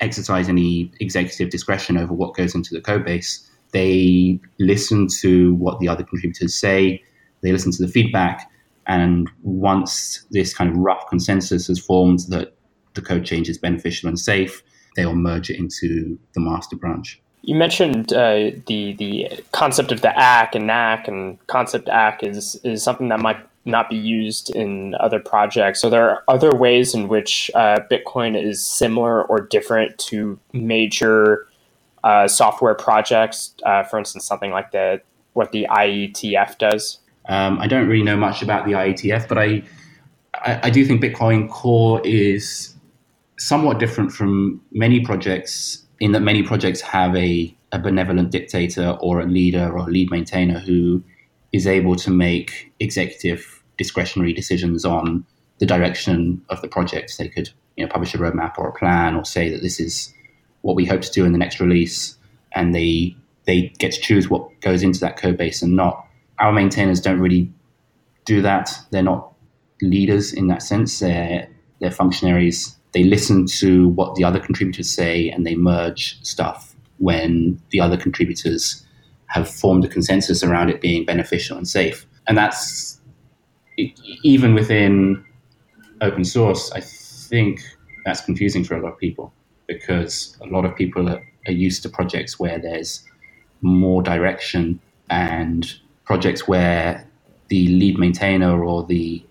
[0.00, 3.48] exercise any executive discretion over what goes into the code base.
[3.72, 7.02] They listen to what the other contributors say,
[7.42, 8.50] they listen to the feedback,
[8.86, 12.54] and once this kind of rough consensus has formed that
[12.94, 14.62] the code change is beneficial and safe,
[14.96, 17.20] they will merge it into the master branch.
[17.42, 22.60] You mentioned uh, the the concept of the ACK and NACK and concept ACK is
[22.62, 25.80] is something that might not be used in other projects.
[25.80, 31.46] So there are other ways in which uh, Bitcoin is similar or different to major
[32.04, 33.54] uh, software projects.
[33.64, 35.00] Uh, for instance, something like the
[35.32, 36.98] what the IETF does.
[37.28, 39.62] Um, I don't really know much about the IETF, but I,
[40.34, 42.74] I, I do think Bitcoin Core is
[43.38, 49.20] somewhat different from many projects in that many projects have a, a benevolent dictator or
[49.20, 51.02] a leader or a lead maintainer who
[51.52, 55.24] is able to make executive discretionary decisions on
[55.58, 57.16] the direction of the project.
[57.18, 60.12] They could you know, publish a roadmap or a plan or say that this is
[60.62, 62.16] what we hope to do in the next release,
[62.54, 66.06] and they they get to choose what goes into that code base and not.
[66.38, 67.52] Our maintainers don't really
[68.24, 68.70] do that.
[68.90, 69.32] They're not
[69.82, 71.00] leaders in that sense.
[71.00, 71.48] They're
[71.80, 72.76] they're functionaries.
[72.92, 77.96] They listen to what the other contributors say and they merge stuff when the other
[77.96, 78.86] contributors
[79.26, 82.06] have formed a consensus around it being beneficial and safe.
[82.28, 83.00] And that's
[84.22, 85.24] even within
[86.02, 87.62] open source, I think
[88.04, 89.32] that's confusing for a lot of people
[89.78, 93.04] because a lot of people are, are used to projects where there's
[93.60, 94.80] more direction
[95.10, 97.06] and projects where
[97.48, 99.24] the lead maintainer or the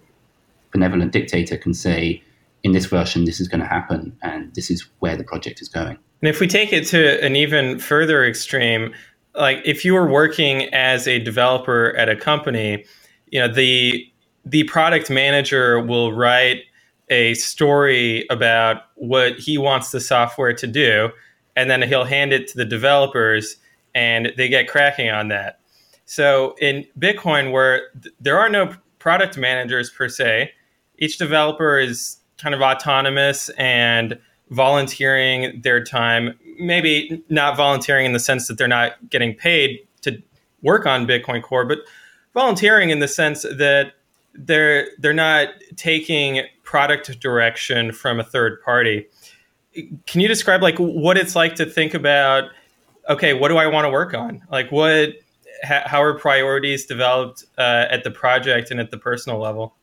[0.72, 2.24] benevolent dictator can say,
[2.64, 5.68] in this version, this is going to happen, and this is where the project is
[5.68, 5.98] going.
[6.22, 8.94] And if we take it to an even further extreme,
[9.34, 12.86] like if you were working as a developer at a company,
[13.32, 14.08] you know the
[14.46, 16.64] the product manager will write
[17.12, 21.12] a story about what he wants the software to do,
[21.56, 23.58] and then he'll hand it to the developers,
[23.94, 25.60] and they get cracking on that.
[26.06, 30.52] So in Bitcoin, where th- there are no product managers per se,
[30.98, 34.18] each developer is kind of autonomous and
[34.50, 36.38] volunteering their time.
[36.60, 40.22] Maybe not volunteering in the sense that they're not getting paid to
[40.62, 41.80] work on Bitcoin Core, but
[42.34, 43.94] volunteering in the sense that
[44.34, 49.08] they're they're not taking product direction from a third party.
[50.06, 52.46] Can you describe like what it's like to think about?
[53.10, 54.42] Okay, what do I want to work on?
[54.52, 55.14] Like what?
[55.64, 59.76] How are priorities developed uh, at the project and at the personal level?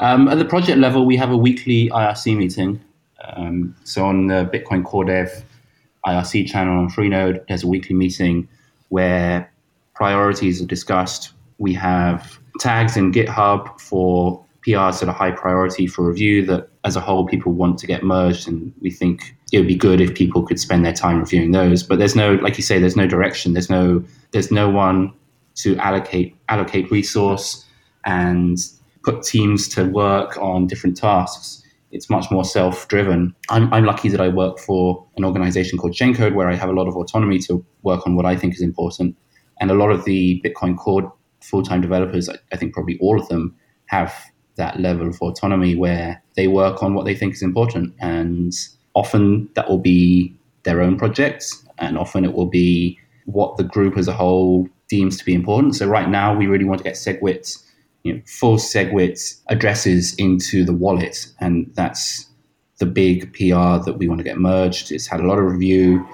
[0.00, 2.80] Um, at the project level, we have a weekly IRC meeting.
[3.22, 5.44] Um, so on the Bitcoin Core Dev
[6.06, 8.48] IRC channel on Freenode, there's a weekly meeting
[8.88, 9.52] where
[9.94, 11.32] priorities are discussed.
[11.58, 16.94] We have tags in GitHub for PRs that are high priority for review that as
[16.94, 20.14] a whole people want to get merged and we think it would be good if
[20.14, 21.82] people could spend their time reviewing those.
[21.82, 23.54] But there's no like you say, there's no direction.
[23.54, 25.12] There's no there's no one
[25.56, 27.64] to allocate allocate resource
[28.04, 28.58] and
[29.02, 31.62] put teams to work on different tasks.
[31.90, 33.34] It's much more self-driven.
[33.48, 36.72] I'm, I'm lucky that I work for an organization called Chaincode where I have a
[36.72, 39.16] lot of autonomy to work on what I think is important.
[39.60, 43.28] And a lot of the Bitcoin Core full-time developers, I, I think probably all of
[43.28, 44.14] them have
[44.56, 47.94] that level of autonomy where they work on what they think is important.
[48.00, 48.52] And
[48.94, 53.96] often that will be their own projects, and often it will be what the group
[53.96, 55.76] as a whole deems to be important.
[55.76, 57.56] So right now, we really want to get SegWit
[58.02, 62.26] you know, full SegWit addresses into the wallet, and that's
[62.78, 64.90] the big PR that we want to get merged.
[64.90, 66.06] It's had a lot of review,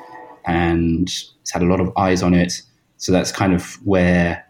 [0.45, 1.09] and
[1.41, 2.63] it's had a lot of eyes on it.
[2.97, 4.45] So that's kind of where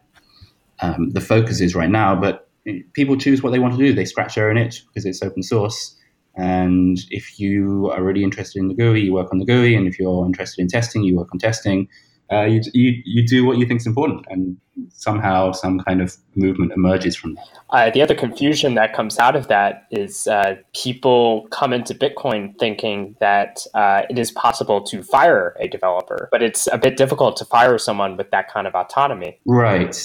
[0.80, 2.14] um, the focus is right now.
[2.14, 2.48] But
[2.92, 3.92] people choose what they want to do.
[3.92, 5.94] They scratch their own itch because it's open source.
[6.36, 9.74] And if you are really interested in the GUI, you work on the GUI.
[9.74, 11.88] And if you're interested in testing, you work on testing
[12.32, 14.56] uh, you, you, you do what you think is important, and
[14.88, 17.46] somehow some kind of movement emerges from that.
[17.70, 22.58] Uh, the other confusion that comes out of that is uh, people come into Bitcoin
[22.58, 27.36] thinking that uh, it is possible to fire a developer, but it's a bit difficult
[27.36, 29.38] to fire someone with that kind of autonomy.
[29.46, 29.96] Right.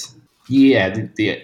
[0.51, 0.89] Yeah.
[0.89, 1.43] The, the,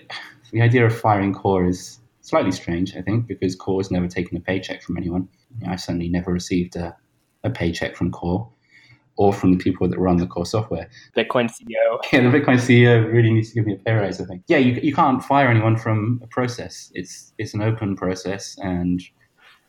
[0.52, 4.38] the idea of firing core is slightly strange, I think, because core has never taken
[4.38, 5.30] a paycheck from anyone.
[5.68, 6.96] I've certainly never received a,
[7.44, 8.50] a paycheck from core
[9.16, 10.90] or from the people that run the core software.
[11.16, 12.00] Bitcoin CEO.
[12.14, 14.44] Yeah, the Bitcoin CEO really needs to give me a pay raise, I think.
[14.48, 16.92] Yeah, you, you can't fire anyone from a process.
[16.94, 19.02] It's it's an open process, and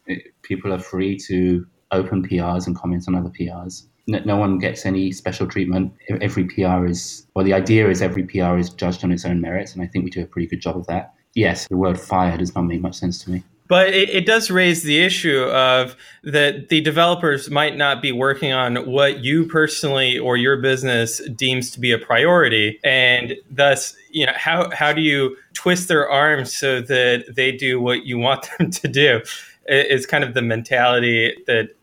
[0.07, 3.87] it, people are free to open PRs and comment on other PRs.
[4.09, 5.93] No, one gets any special treatment.
[6.09, 9.75] Every PR is, well, the idea is every PR is judged on its own merits,
[9.75, 11.15] and I think we do a pretty good job of that.
[11.35, 13.45] Yes, the word fire does not make much sense to me.
[13.69, 15.95] But it, it, does raise the issue of
[16.25, 21.71] that the developers might not be working on what you personally or your business deems
[21.73, 26.57] to be a priority, and thus, you know, how how do you twist their arms
[26.57, 29.21] so that they do what you want them to do?
[29.69, 31.77] Is kind of the mentality that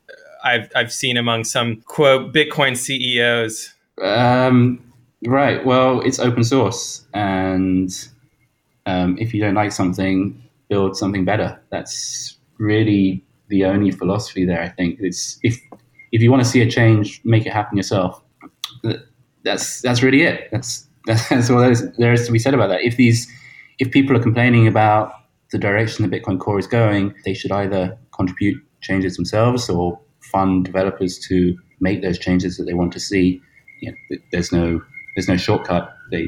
[0.45, 3.73] I've I've seen among some quote Bitcoin CEOs.
[4.01, 4.79] Um,
[5.25, 5.65] right.
[5.65, 7.91] Well, it's open source, and
[8.85, 11.59] um, if you don't like something, build something better.
[11.71, 14.61] That's really the only philosophy there.
[14.61, 15.59] I think it's if
[16.11, 18.21] if you want to see a change, make it happen yourself.
[19.43, 20.49] That's that's really it.
[20.51, 22.81] That's that's all there is, there is to be said about that.
[22.81, 23.27] If these
[23.79, 25.13] if people are complaining about
[25.51, 29.99] the direction the Bitcoin core is going, they should either contribute changes themselves or
[30.36, 33.41] fund developers to make those changes that they want to see.
[33.81, 34.81] You know, there's no
[35.15, 35.89] there's no shortcut.
[36.11, 36.27] They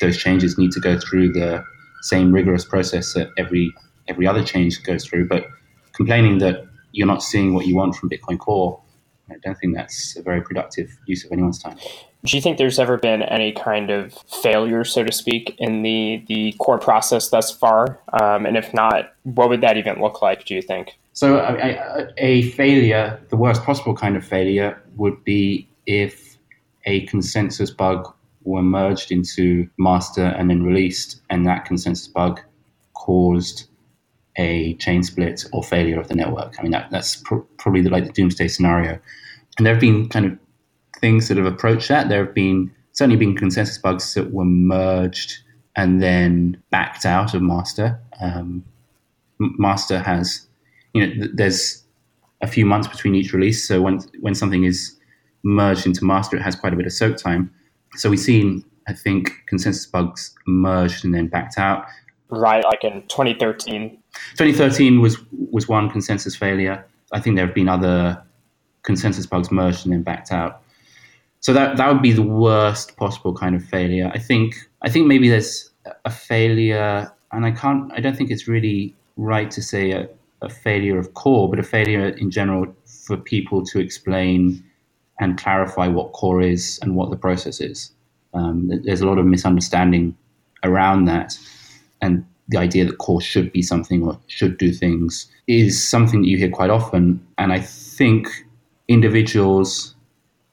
[0.00, 1.64] those changes need to go through the
[2.02, 3.72] same rigorous process that every
[4.08, 5.26] every other change goes through.
[5.28, 5.46] But
[5.94, 8.80] complaining that you're not seeing what you want from Bitcoin Core,
[9.34, 11.76] I don't think that's a very productive use of anyone's time.
[12.24, 16.24] Do you think there's ever been any kind of failure, so to speak, in the
[16.26, 18.00] the core process thus far?
[18.12, 20.44] Um, and if not, what would that even look like?
[20.44, 20.96] Do you think?
[21.12, 26.36] So a, a failure, the worst possible kind of failure, would be if
[26.86, 28.12] a consensus bug
[28.44, 32.40] were merged into master and then released, and that consensus bug
[32.94, 33.68] caused
[34.36, 36.56] a chain split or failure of the network.
[36.58, 38.98] I mean, that, that's pr- probably the, like the doomsday scenario.
[39.58, 40.38] And there have been kind of
[41.00, 42.08] things that have approached that.
[42.08, 45.38] There have been certainly been consensus bugs that were merged
[45.76, 48.00] and then backed out of master.
[48.20, 48.64] Um,
[49.38, 50.46] master has,
[50.92, 51.82] you know, th- there's
[52.40, 54.96] a few months between each release, so when when something is
[55.42, 57.52] merged into master, it has quite a bit of soak time.
[57.96, 61.86] So we've seen, I think, consensus bugs merged and then backed out.
[62.28, 63.98] Right, like in 2013.
[64.36, 65.18] 2013 was
[65.50, 66.84] was one consensus failure.
[67.12, 68.22] I think there have been other
[68.82, 70.62] consensus bugs merged and then backed out.
[71.40, 74.10] So that that would be the worst possible kind of failure.
[74.14, 75.70] I think I think maybe there's
[76.04, 77.92] a failure, and I can't.
[77.92, 80.08] I don't think it's really right to say a,
[80.42, 84.64] a failure of core, but a failure in general for people to explain
[85.20, 87.92] and clarify what core is and what the process is.
[88.32, 90.16] Um, there's a lot of misunderstanding
[90.64, 91.38] around that,
[92.00, 96.28] and the idea that core should be something or should do things is something that
[96.28, 97.24] you hear quite often.
[97.38, 98.28] And I think
[98.88, 99.94] individuals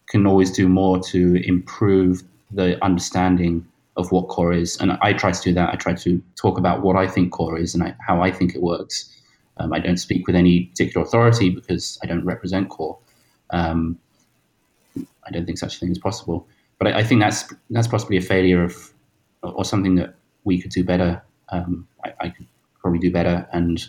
[0.07, 3.65] can always do more to improve the understanding
[3.97, 4.77] of what core is.
[4.77, 5.69] And I try to do that.
[5.69, 8.55] I try to talk about what I think core is and I, how I think
[8.55, 9.09] it works.
[9.57, 12.97] Um, I don't speak with any particular authority because I don't represent core.
[13.51, 13.99] Um,
[14.97, 16.47] I don't think such a thing is possible.
[16.79, 18.93] But I, I, think that's that's possibly a failure of,
[19.43, 20.15] or something that
[20.45, 21.21] we could do better.
[21.51, 22.47] Um, I, I, could
[22.79, 23.85] probably do better and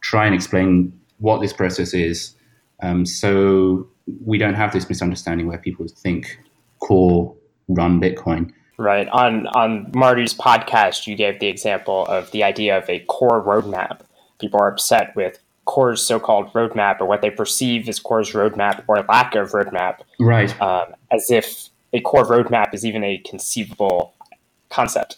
[0.00, 2.34] try and explain what this process is,
[2.82, 3.88] um, so
[4.24, 6.38] we don't have this misunderstanding where people think
[6.80, 7.34] core
[7.68, 8.52] run Bitcoin.
[8.78, 9.08] Right.
[9.08, 14.00] On on Marty's podcast, you gave the example of the idea of a core roadmap.
[14.38, 19.04] People are upset with Core's so-called roadmap or what they perceive as Core's roadmap or
[19.08, 19.98] lack of roadmap.
[20.18, 20.58] Right.
[20.62, 24.14] Um, as if a core roadmap is even a conceivable
[24.70, 25.16] concept.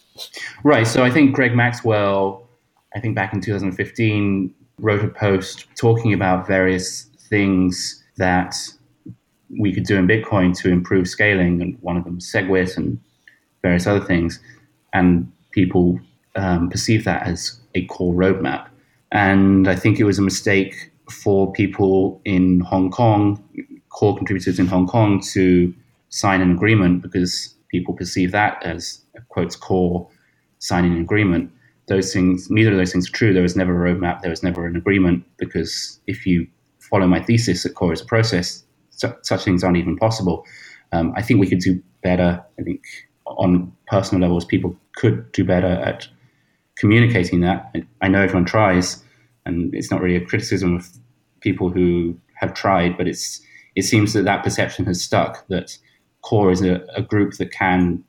[0.65, 0.87] Right.
[0.87, 2.49] So I think Greg Maxwell,
[2.95, 8.55] I think back in 2015, wrote a post talking about various things that
[9.59, 12.99] we could do in Bitcoin to improve scaling, and one of them was SegWit and
[13.63, 14.41] various other things.
[14.93, 16.01] And people
[16.37, 18.69] um, perceive that as a core roadmap.
[19.13, 23.43] And I think it was a mistake for people in Hong Kong,
[23.91, 25.75] core contributors in Hong Kong, to
[26.09, 30.09] sign an agreement because people perceive that as quotes core
[30.59, 31.51] signing an agreement.
[31.89, 33.33] Those things, neither of those things are true.
[33.33, 34.21] There was never a roadmap.
[34.21, 36.47] There was never an agreement because if you
[36.79, 40.47] follow my thesis that core is a process, such things aren't even possible.
[40.93, 42.45] Um, I think we could do better.
[42.59, 42.83] I think
[43.27, 46.07] on personal levels, people could do better at
[46.77, 47.75] communicating that.
[48.01, 49.03] I know everyone tries,
[49.45, 50.89] and it's not really a criticism of
[51.41, 53.41] people who have tried, but it's
[53.75, 55.79] it seems that that perception has stuck that
[56.21, 58.05] core is a, a group that can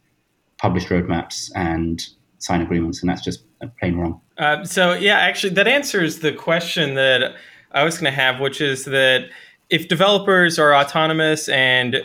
[0.63, 2.07] publish roadmaps and
[2.39, 3.43] sign agreements, and that's just
[3.79, 4.19] plain wrong.
[4.37, 7.35] Uh, so yeah, actually, that answers the question that
[7.73, 9.29] I was going to have, which is that
[9.69, 12.01] if developers are autonomous and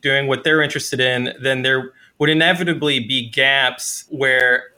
[0.00, 4.72] doing what they're interested in, then there would inevitably be gaps where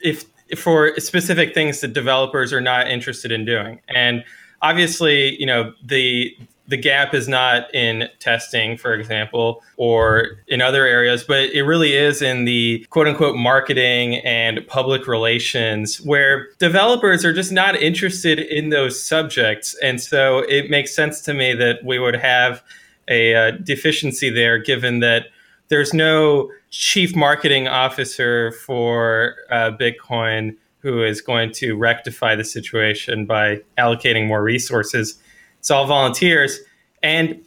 [0.00, 0.24] if
[0.56, 3.80] for specific things that developers are not interested in doing.
[3.88, 4.24] And
[4.62, 6.36] obviously, you know, the
[6.68, 11.94] the gap is not in testing, for example, or in other areas, but it really
[11.94, 18.38] is in the quote unquote marketing and public relations where developers are just not interested
[18.38, 19.76] in those subjects.
[19.82, 22.62] And so it makes sense to me that we would have
[23.08, 25.26] a uh, deficiency there given that
[25.68, 33.26] there's no chief marketing officer for uh, Bitcoin who is going to rectify the situation
[33.26, 35.18] by allocating more resources
[35.66, 36.60] it's all volunteers.
[37.02, 37.44] And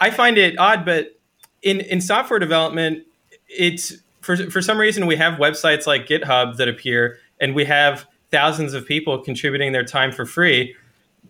[0.00, 1.20] I find it odd, but
[1.60, 3.04] in, in software development,
[3.46, 3.92] it's
[4.22, 8.72] for, for some reason we have websites like GitHub that appear and we have thousands
[8.72, 10.74] of people contributing their time for free.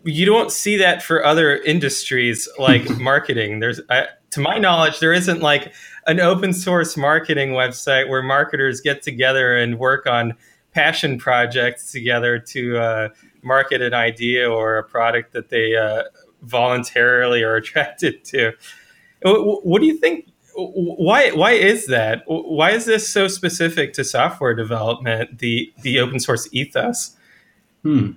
[0.05, 3.59] You don't see that for other industries like marketing.
[3.59, 5.74] There's, I, to my knowledge, there isn't like
[6.07, 10.34] an open source marketing website where marketers get together and work on
[10.72, 13.09] passion projects together to uh,
[13.43, 16.05] market an idea or a product that they uh,
[16.43, 18.53] voluntarily are attracted to.
[19.22, 20.28] What do you think?
[20.55, 22.22] Why why is that?
[22.26, 25.39] Why is this so specific to software development?
[25.39, 27.16] The the open source ethos.
[27.82, 28.12] Hmm,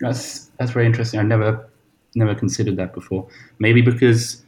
[0.00, 1.20] that's that's very interesting.
[1.20, 1.68] I never
[2.14, 3.28] never considered that before.
[3.58, 4.42] Maybe because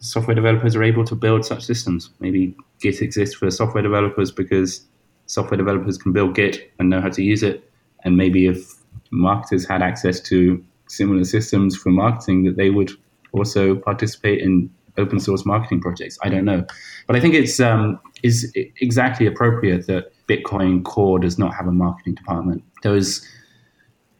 [0.00, 2.10] software developers are able to build such systems.
[2.20, 4.84] Maybe Git exists for software developers because
[5.26, 7.70] software developers can build Git and know how to use it.
[8.04, 8.74] And maybe if
[9.10, 12.90] marketers had access to similar systems for marketing that they would
[13.32, 16.18] also participate in open source marketing projects.
[16.22, 16.64] I don't know,
[17.06, 21.72] but I think it's um, is exactly appropriate that Bitcoin Core does not have a
[21.72, 22.64] marketing department.
[22.82, 23.26] There was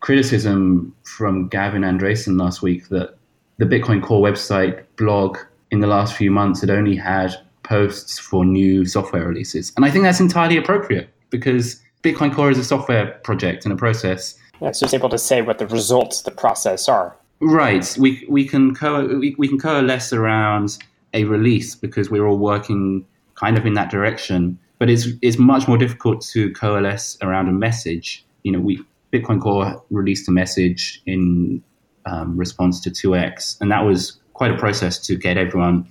[0.00, 3.16] criticism from Gavin Andresen last week that
[3.58, 5.38] the Bitcoin Core website blog
[5.70, 9.90] in the last few months had only had posts for new software releases, and I
[9.90, 14.72] think that's entirely appropriate because Bitcoin Core is a software project and a process yeah,
[14.72, 17.16] so it's able to say what the results of the process are.
[17.40, 17.96] Right.
[17.98, 20.78] We we can co- we, we can coalesce around
[21.12, 23.04] a release because we're all working
[23.34, 24.58] kind of in that direction.
[24.78, 28.24] But it's it's much more difficult to coalesce around a message.
[28.42, 28.82] You know, we
[29.12, 31.62] Bitcoin Core released a message in
[32.06, 35.86] um, response to 2x, and that was quite a process to get everyone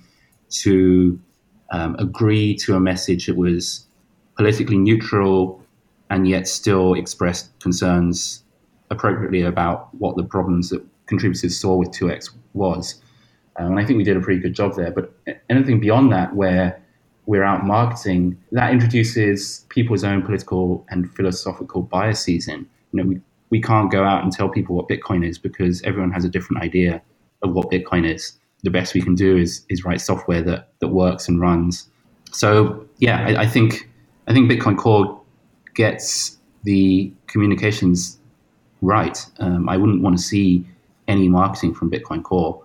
[0.48, 1.18] to
[1.72, 3.86] um, agree to a message that was
[4.36, 5.62] politically neutral
[6.10, 8.44] and yet still expressed concerns
[8.90, 13.00] appropriately about what the problems that contributors saw with 2x was.
[13.56, 14.90] Um, and I think we did a pretty good job there.
[14.90, 15.14] But
[15.48, 16.80] anything beyond that, where
[17.26, 22.66] we're out marketing, that introduces people's own political and philosophical biases in.
[22.92, 23.20] You know, we,
[23.50, 26.62] we can't go out and tell people what Bitcoin is because everyone has a different
[26.62, 27.02] idea
[27.42, 28.38] of what Bitcoin is.
[28.62, 31.88] The best we can do is is write software that that works and runs.
[32.32, 33.88] So yeah, I, I think
[34.26, 35.20] I think Bitcoin Core
[35.74, 38.18] gets the communications
[38.82, 39.18] right.
[39.38, 40.66] Um, I wouldn't want to see
[41.08, 42.62] any marketing from Bitcoin Core.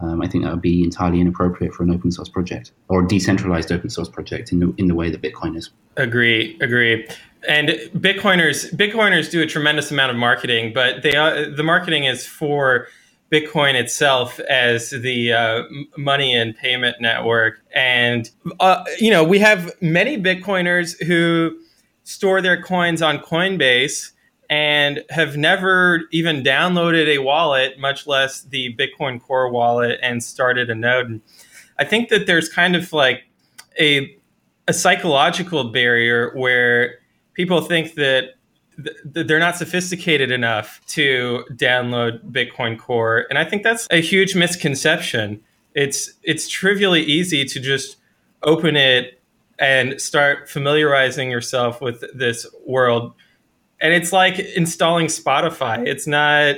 [0.00, 3.08] Um, I think that would be entirely inappropriate for an open source project or a
[3.08, 5.70] decentralized open source project in the in the way that Bitcoin is.
[5.96, 7.06] Agree, agree.
[7.48, 12.26] And Bitcoiners Bitcoiners do a tremendous amount of marketing, but they are, the marketing is
[12.26, 12.88] for
[13.30, 15.62] Bitcoin itself as the uh,
[15.96, 17.62] money and payment network.
[17.72, 21.56] And uh, you know, we have many Bitcoiners who
[22.02, 24.10] store their coins on Coinbase
[24.52, 30.68] and have never even downloaded a wallet, much less the Bitcoin Core wallet, and started
[30.68, 31.22] a node.
[31.78, 33.22] I think that there's kind of like
[33.80, 34.14] a
[34.68, 36.98] a psychological barrier where
[37.32, 38.34] people think that
[39.06, 45.42] they're not sophisticated enough to download Bitcoin Core, and I think that's a huge misconception.
[45.74, 47.96] It's it's trivially easy to just
[48.42, 49.18] open it
[49.58, 53.14] and start familiarizing yourself with this world
[53.82, 55.86] and it's like installing Spotify.
[55.86, 56.56] It's not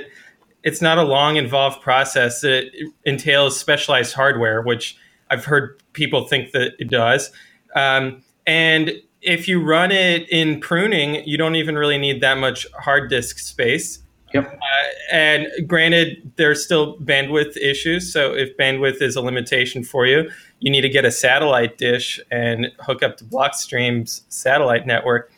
[0.63, 2.43] it's not a long involved process.
[2.43, 2.73] It
[3.03, 4.97] entails specialized hardware, which
[5.29, 7.31] I've heard people think that it does.
[7.75, 12.65] Um, and if you run it in pruning, you don't even really need that much
[12.79, 13.99] hard disk space.
[14.33, 14.53] Yep.
[14.53, 18.11] Uh, and granted, there's still bandwidth issues.
[18.11, 22.19] So if bandwidth is a limitation for you, you need to get a satellite dish
[22.31, 25.31] and hook up to Blockstream's satellite network.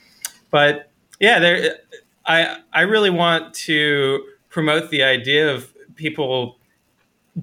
[0.52, 0.90] But
[1.20, 1.78] yeah, there.
[2.26, 6.58] I I really want to promote the idea of people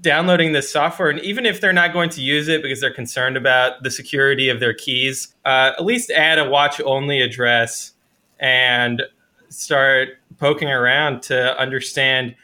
[0.01, 3.37] downloading this software, and even if they're not going to use it because they're concerned
[3.37, 7.93] about the security of their keys, uh, at least add a watch only address
[8.41, 9.03] and
[9.49, 10.09] start
[10.39, 12.35] poking around to understand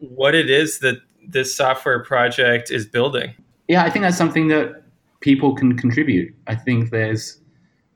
[0.00, 0.96] what it is that
[1.26, 3.32] this software project is building.
[3.68, 4.82] Yeah, I think that's something that
[5.20, 6.34] people can contribute.
[6.46, 7.38] I think there's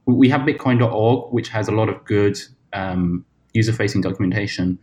[0.06, 2.38] we have bitcoin.org which has a lot of good
[2.72, 4.78] um, user-facing documentation,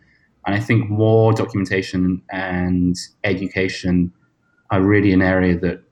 [0.46, 4.12] and I think more documentation and education
[4.70, 5.82] are really an area that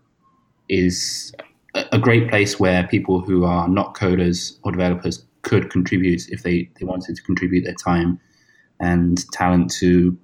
[0.68, 1.32] is
[1.74, 6.70] a great place where people who are not coders or developers could contribute if they,
[6.78, 8.20] they wanted to contribute their time
[8.80, 10.16] and talent to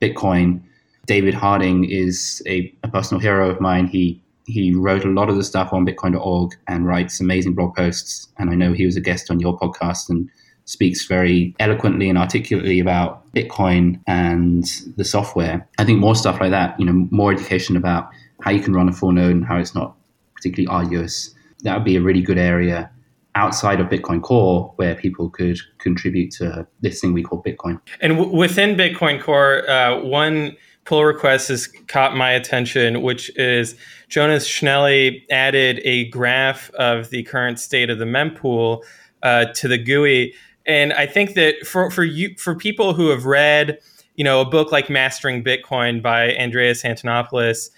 [0.00, 0.62] Bitcoin.
[1.06, 3.86] David Harding is a, a personal hero of mine.
[3.86, 8.26] He he wrote a lot of the stuff on Bitcoin.org and writes amazing blog posts.
[8.38, 10.28] And I know he was a guest on your podcast and
[10.64, 14.64] speaks very eloquently and articulately about Bitcoin and
[14.96, 15.66] the software.
[15.78, 18.10] I think more stuff like that, you know, more education about
[18.42, 19.96] how you can run a full node and how it's not
[20.34, 21.34] particularly arduous.
[21.64, 22.90] That would be a really good area
[23.34, 27.80] outside of Bitcoin Core where people could contribute to this thing we call Bitcoin.
[28.00, 33.76] And w- within Bitcoin Core, uh, one pull request has caught my attention, which is
[34.08, 38.82] Jonas Schnelli added a graph of the current state of the mempool
[39.22, 40.34] uh, to the GUI.
[40.70, 43.80] And I think that for, for you for people who have read,
[44.14, 47.70] you know, a book like Mastering Bitcoin by Andreas Antonopoulos,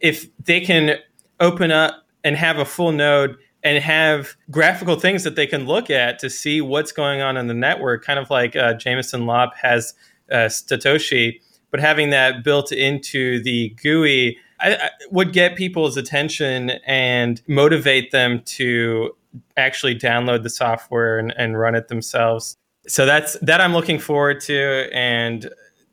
[0.00, 0.98] if they can
[1.40, 5.88] open up and have a full node and have graphical things that they can look
[5.88, 9.56] at to see what's going on in the network, kind of like uh, Jameson Lopp
[9.56, 9.94] has
[10.30, 11.40] uh, Statoshi,
[11.70, 18.10] but having that built into the GUI I, I would get people's attention and motivate
[18.10, 19.16] them to
[19.56, 22.56] actually download the software and, and run it themselves.
[22.86, 25.48] So that's that I'm looking forward to, and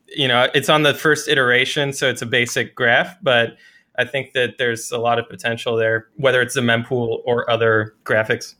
[0.07, 3.55] you know, it's on the first iteration, so it's a basic graph, but
[3.97, 7.95] I think that there's a lot of potential there, whether it's the mempool or other
[8.03, 8.55] graphics.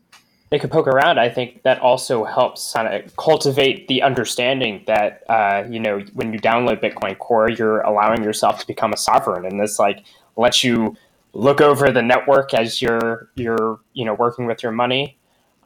[0.49, 1.17] They could poke around.
[1.17, 6.33] I think that also helps kind of cultivate the understanding that uh, you know when
[6.33, 10.03] you download Bitcoin Core, you're allowing yourself to become a sovereign, and this like
[10.35, 10.95] lets you
[11.33, 15.17] look over the network as you're you're you know working with your money,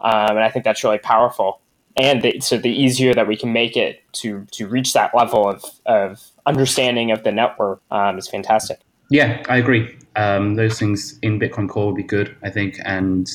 [0.01, 1.61] um, and I think that's really powerful.
[1.97, 5.47] And the, so the easier that we can make it to to reach that level
[5.47, 8.80] of of understanding of the network um, is fantastic.
[9.09, 9.97] Yeah, I agree.
[10.16, 13.30] Um, those things in Bitcoin Core would be good, I think, and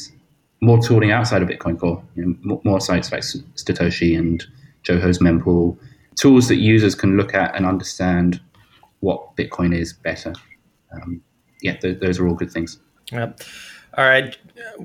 [0.60, 2.02] more tooling outside of Bitcoin Core.
[2.16, 4.44] You know, more, more, sites like Statoshi and
[4.82, 5.78] Johoe's mempool,
[6.16, 8.40] tools that users can look at and understand
[9.00, 10.34] what Bitcoin is better.
[10.92, 11.22] Um,
[11.62, 12.78] yeah, th- those are all good things.
[13.12, 13.40] Yep.
[13.98, 14.36] All right.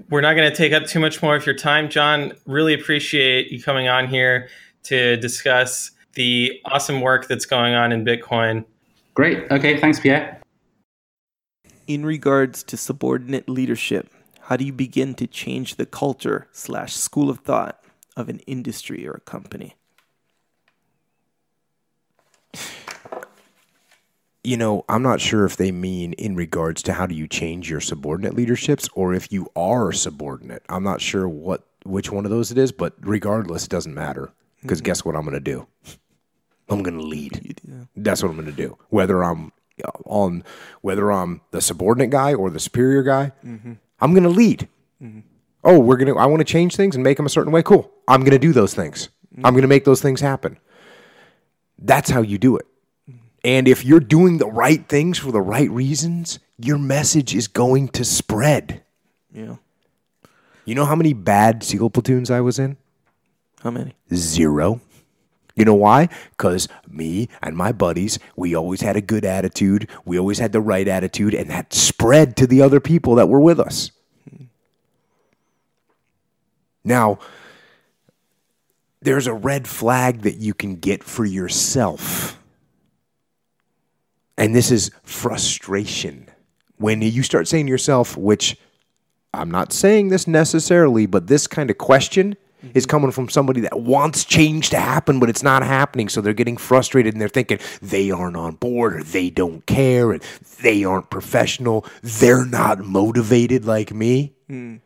[0.09, 2.33] We're not going to take up too much more of your time, John.
[2.45, 4.49] Really appreciate you coming on here
[4.83, 8.65] to discuss the awesome work that's going on in Bitcoin.
[9.13, 9.49] Great.
[9.51, 9.77] Okay.
[9.77, 10.41] Thanks, Pierre
[11.87, 14.11] in regards to subordinate leadership,
[14.41, 17.83] how do you begin to change the culture slash school of thought
[18.15, 19.75] of an industry or a company?
[24.45, 27.69] You know, I'm not sure if they mean in regards to how do you change
[27.69, 30.63] your subordinate leaderships or if you are subordinate.
[30.69, 34.31] I'm not sure what which one of those it is, but regardless, it doesn't matter
[34.61, 34.85] because mm-hmm.
[34.85, 35.67] guess what I'm going to do?
[36.69, 37.59] I'm going to lead.
[37.95, 38.77] That's what I'm going to do.
[38.89, 39.51] Whether I'm
[40.05, 40.43] on
[40.81, 43.73] whether I'm the subordinate guy or the superior guy, mm-hmm.
[43.99, 44.67] I'm going to lead.
[45.01, 45.21] Mm-hmm.
[45.63, 47.63] Oh, we're going to, I want to change things and make them a certain way.
[47.63, 47.91] Cool.
[48.07, 49.09] I'm going to do those things.
[49.33, 49.45] Mm-hmm.
[49.45, 50.59] I'm going to make those things happen.
[51.79, 52.67] That's how you do it.
[53.45, 57.89] And if you're doing the right things for the right reasons, your message is going
[57.89, 58.81] to spread.
[59.31, 59.57] Yeah.
[60.65, 62.75] You know how many bad SEAL platoons I was in?
[63.61, 63.93] How many?
[64.11, 64.81] Zero.
[65.55, 66.09] You know why?
[66.31, 69.91] Because me and my buddies, we always had a good attitude.
[70.05, 73.39] We always had the right attitude, and that spread to the other people that were
[73.39, 73.91] with us.
[76.83, 77.19] Now,
[79.03, 82.39] there's a red flag that you can get for yourself.
[84.37, 86.29] And this is frustration.
[86.77, 88.57] When you start saying to yourself, which
[89.33, 92.71] I'm not saying this necessarily, but this kind of question mm-hmm.
[92.73, 96.09] is coming from somebody that wants change to happen, but it's not happening.
[96.09, 100.11] So they're getting frustrated and they're thinking they aren't on board or they don't care
[100.11, 100.21] and
[100.61, 101.85] they aren't professional.
[102.01, 104.33] They're not motivated like me.
[104.49, 104.81] Mm.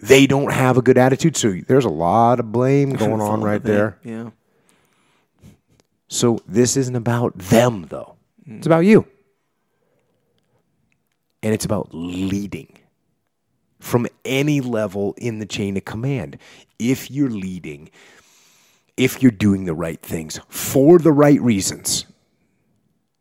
[0.00, 1.36] They don't have a good attitude.
[1.36, 3.98] So there's a lot of blame going on right there.
[4.02, 4.30] Yeah.
[6.10, 8.16] So this isn't about them, though.
[8.46, 8.58] Mm.
[8.58, 9.06] It's about you.
[11.42, 12.76] And it's about leading
[13.78, 16.36] from any level in the chain of command.
[16.78, 17.90] If you're leading,
[18.96, 22.04] if you're doing the right things for the right reasons,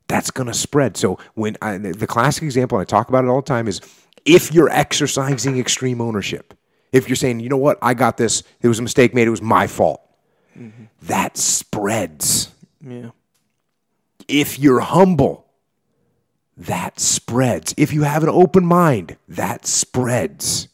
[0.08, 0.98] that's going to spread.
[0.98, 3.80] So when I, the classic example I talk about it all the time is
[4.26, 6.56] if you're exercising extreme ownership,
[6.92, 9.32] if you're saying, you know what, I got this, it was a mistake made, it
[9.32, 10.02] was my fault,
[10.58, 10.86] mm-hmm.
[11.04, 12.50] that spreads.
[12.82, 13.12] Yeah.
[14.28, 15.48] If you're humble,
[16.58, 17.74] that spreads.
[17.78, 20.68] If you have an open mind, that spreads.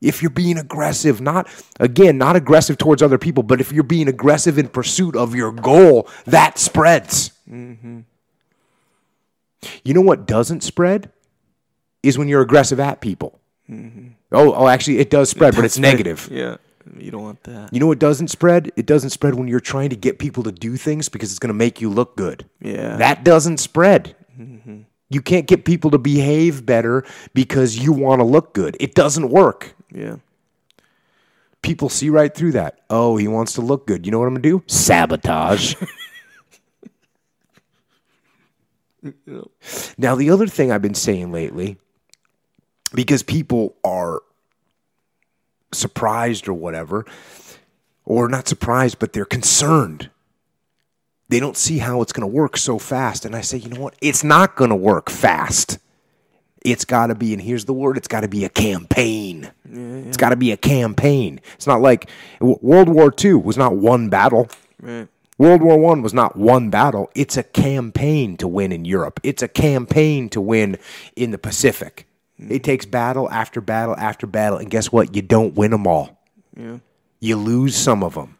[0.00, 1.48] If you're being aggressive, not,
[1.80, 5.50] again, not aggressive towards other people, but if you're being aggressive in pursuit of your
[5.50, 7.32] goal, that spreads.
[7.50, 8.00] Mm-hmm.
[9.82, 11.10] You know what doesn't spread
[12.02, 13.40] is when you're aggressive at people.
[13.70, 16.28] Oh, oh, actually, it does spread, but it's negative.
[16.30, 16.56] Yeah,
[16.98, 17.72] you don't want that.
[17.72, 18.72] You know what doesn't spread?
[18.76, 21.48] It doesn't spread when you're trying to get people to do things because it's going
[21.48, 22.48] to make you look good.
[22.60, 22.96] Yeah.
[22.96, 24.14] That doesn't spread.
[24.38, 24.82] Mm-hmm.
[25.10, 27.04] You can't get people to behave better
[27.34, 28.76] because you want to look good.
[28.80, 29.74] It doesn't work.
[29.92, 30.16] Yeah.
[31.62, 32.80] People see right through that.
[32.90, 34.04] Oh, he wants to look good.
[34.04, 34.62] You know what I'm going to do?
[34.66, 35.76] Sabotage.
[39.96, 41.78] now, the other thing I've been saying lately,
[42.92, 44.20] because people are
[45.74, 47.04] surprised or whatever,
[48.04, 50.10] or not surprised, but they're concerned.
[51.28, 53.24] They don't see how it's going to work so fast.
[53.24, 53.96] And I say, you know what?
[54.00, 55.78] It's not going to work fast.
[56.64, 59.50] It's got to be, and here's the word it's got to be a campaign.
[59.70, 61.40] It's got to be a campaign.
[61.54, 62.08] It's not like
[62.40, 64.48] World War II was not one battle.
[64.80, 65.08] Right.
[65.36, 67.10] World War One was not one battle.
[67.14, 69.18] It's a campaign to win in Europe.
[69.22, 70.78] It's a campaign to win
[71.16, 72.06] in the Pacific.
[72.38, 75.14] It takes battle after battle after battle, and guess what?
[75.14, 76.20] You don't win them all.
[76.56, 76.78] Yeah.
[77.20, 78.38] You lose some of them,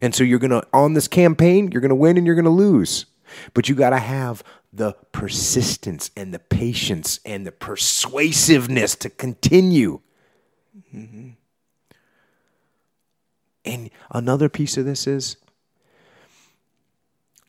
[0.00, 1.70] and so you're gonna on this campaign.
[1.72, 3.06] You're gonna win and you're gonna lose,
[3.54, 10.00] but you got to have the persistence and the patience and the persuasiveness to continue.
[10.94, 11.30] Mm-hmm.
[13.64, 15.36] And another piece of this is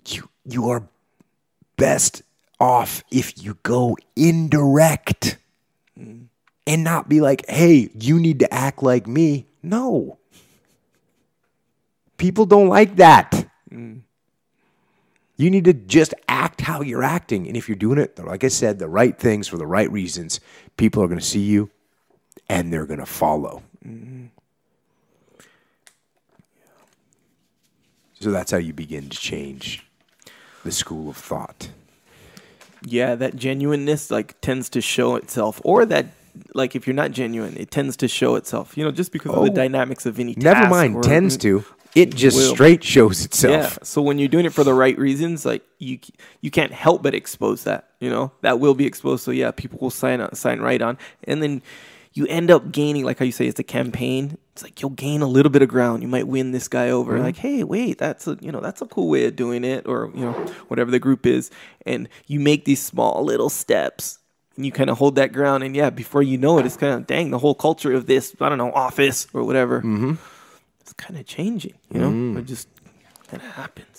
[0.07, 0.87] you you are
[1.77, 2.23] best
[2.61, 5.37] off if you go indirect
[5.97, 10.19] and not be like, "Hey, you need to act like me." No.
[12.17, 13.47] People don't like that.
[15.37, 17.47] You need to just act how you're acting.
[17.47, 20.39] And if you're doing it, like I said, the right things for the right reasons,
[20.77, 21.71] people are going to see you
[22.47, 23.63] and they're going to follow.
[28.19, 29.83] So that's how you begin to change
[30.63, 31.71] the school of thought.
[32.83, 36.07] Yeah, that genuineness like tends to show itself, or that
[36.53, 38.77] like if you're not genuine, it tends to show itself.
[38.77, 39.53] You know, just because of the Oh.
[39.53, 40.33] dynamics of any.
[40.37, 41.63] Never mind, tends to.
[41.93, 42.53] It just will.
[42.55, 43.51] straight shows itself.
[43.73, 43.83] Yeah.
[43.83, 45.99] So when you're doing it for the right reasons, like you
[46.39, 47.89] you can't help but expose that.
[47.99, 49.23] You know that will be exposed.
[49.25, 51.61] So yeah, people will sign on, sign right on, and then
[52.13, 54.37] you end up gaining, like how you say, it's a campaign.
[54.53, 56.01] It's like you'll gain a little bit of ground.
[56.01, 57.13] You might win this guy over.
[57.13, 57.23] Mm-hmm.
[57.23, 60.11] Like, hey, wait, that's a you know that's a cool way of doing it, or
[60.13, 60.33] you know
[60.67, 61.51] whatever the group is,
[61.85, 64.19] and you make these small little steps.
[64.57, 66.93] And you kind of hold that ground, and yeah, before you know it, it's kind
[66.93, 69.79] of dang the whole culture of this I don't know office or whatever.
[69.79, 70.15] Mm-hmm.
[70.81, 72.39] It's kind of changing, you know.
[72.39, 72.67] It just
[73.31, 73.87] of happens.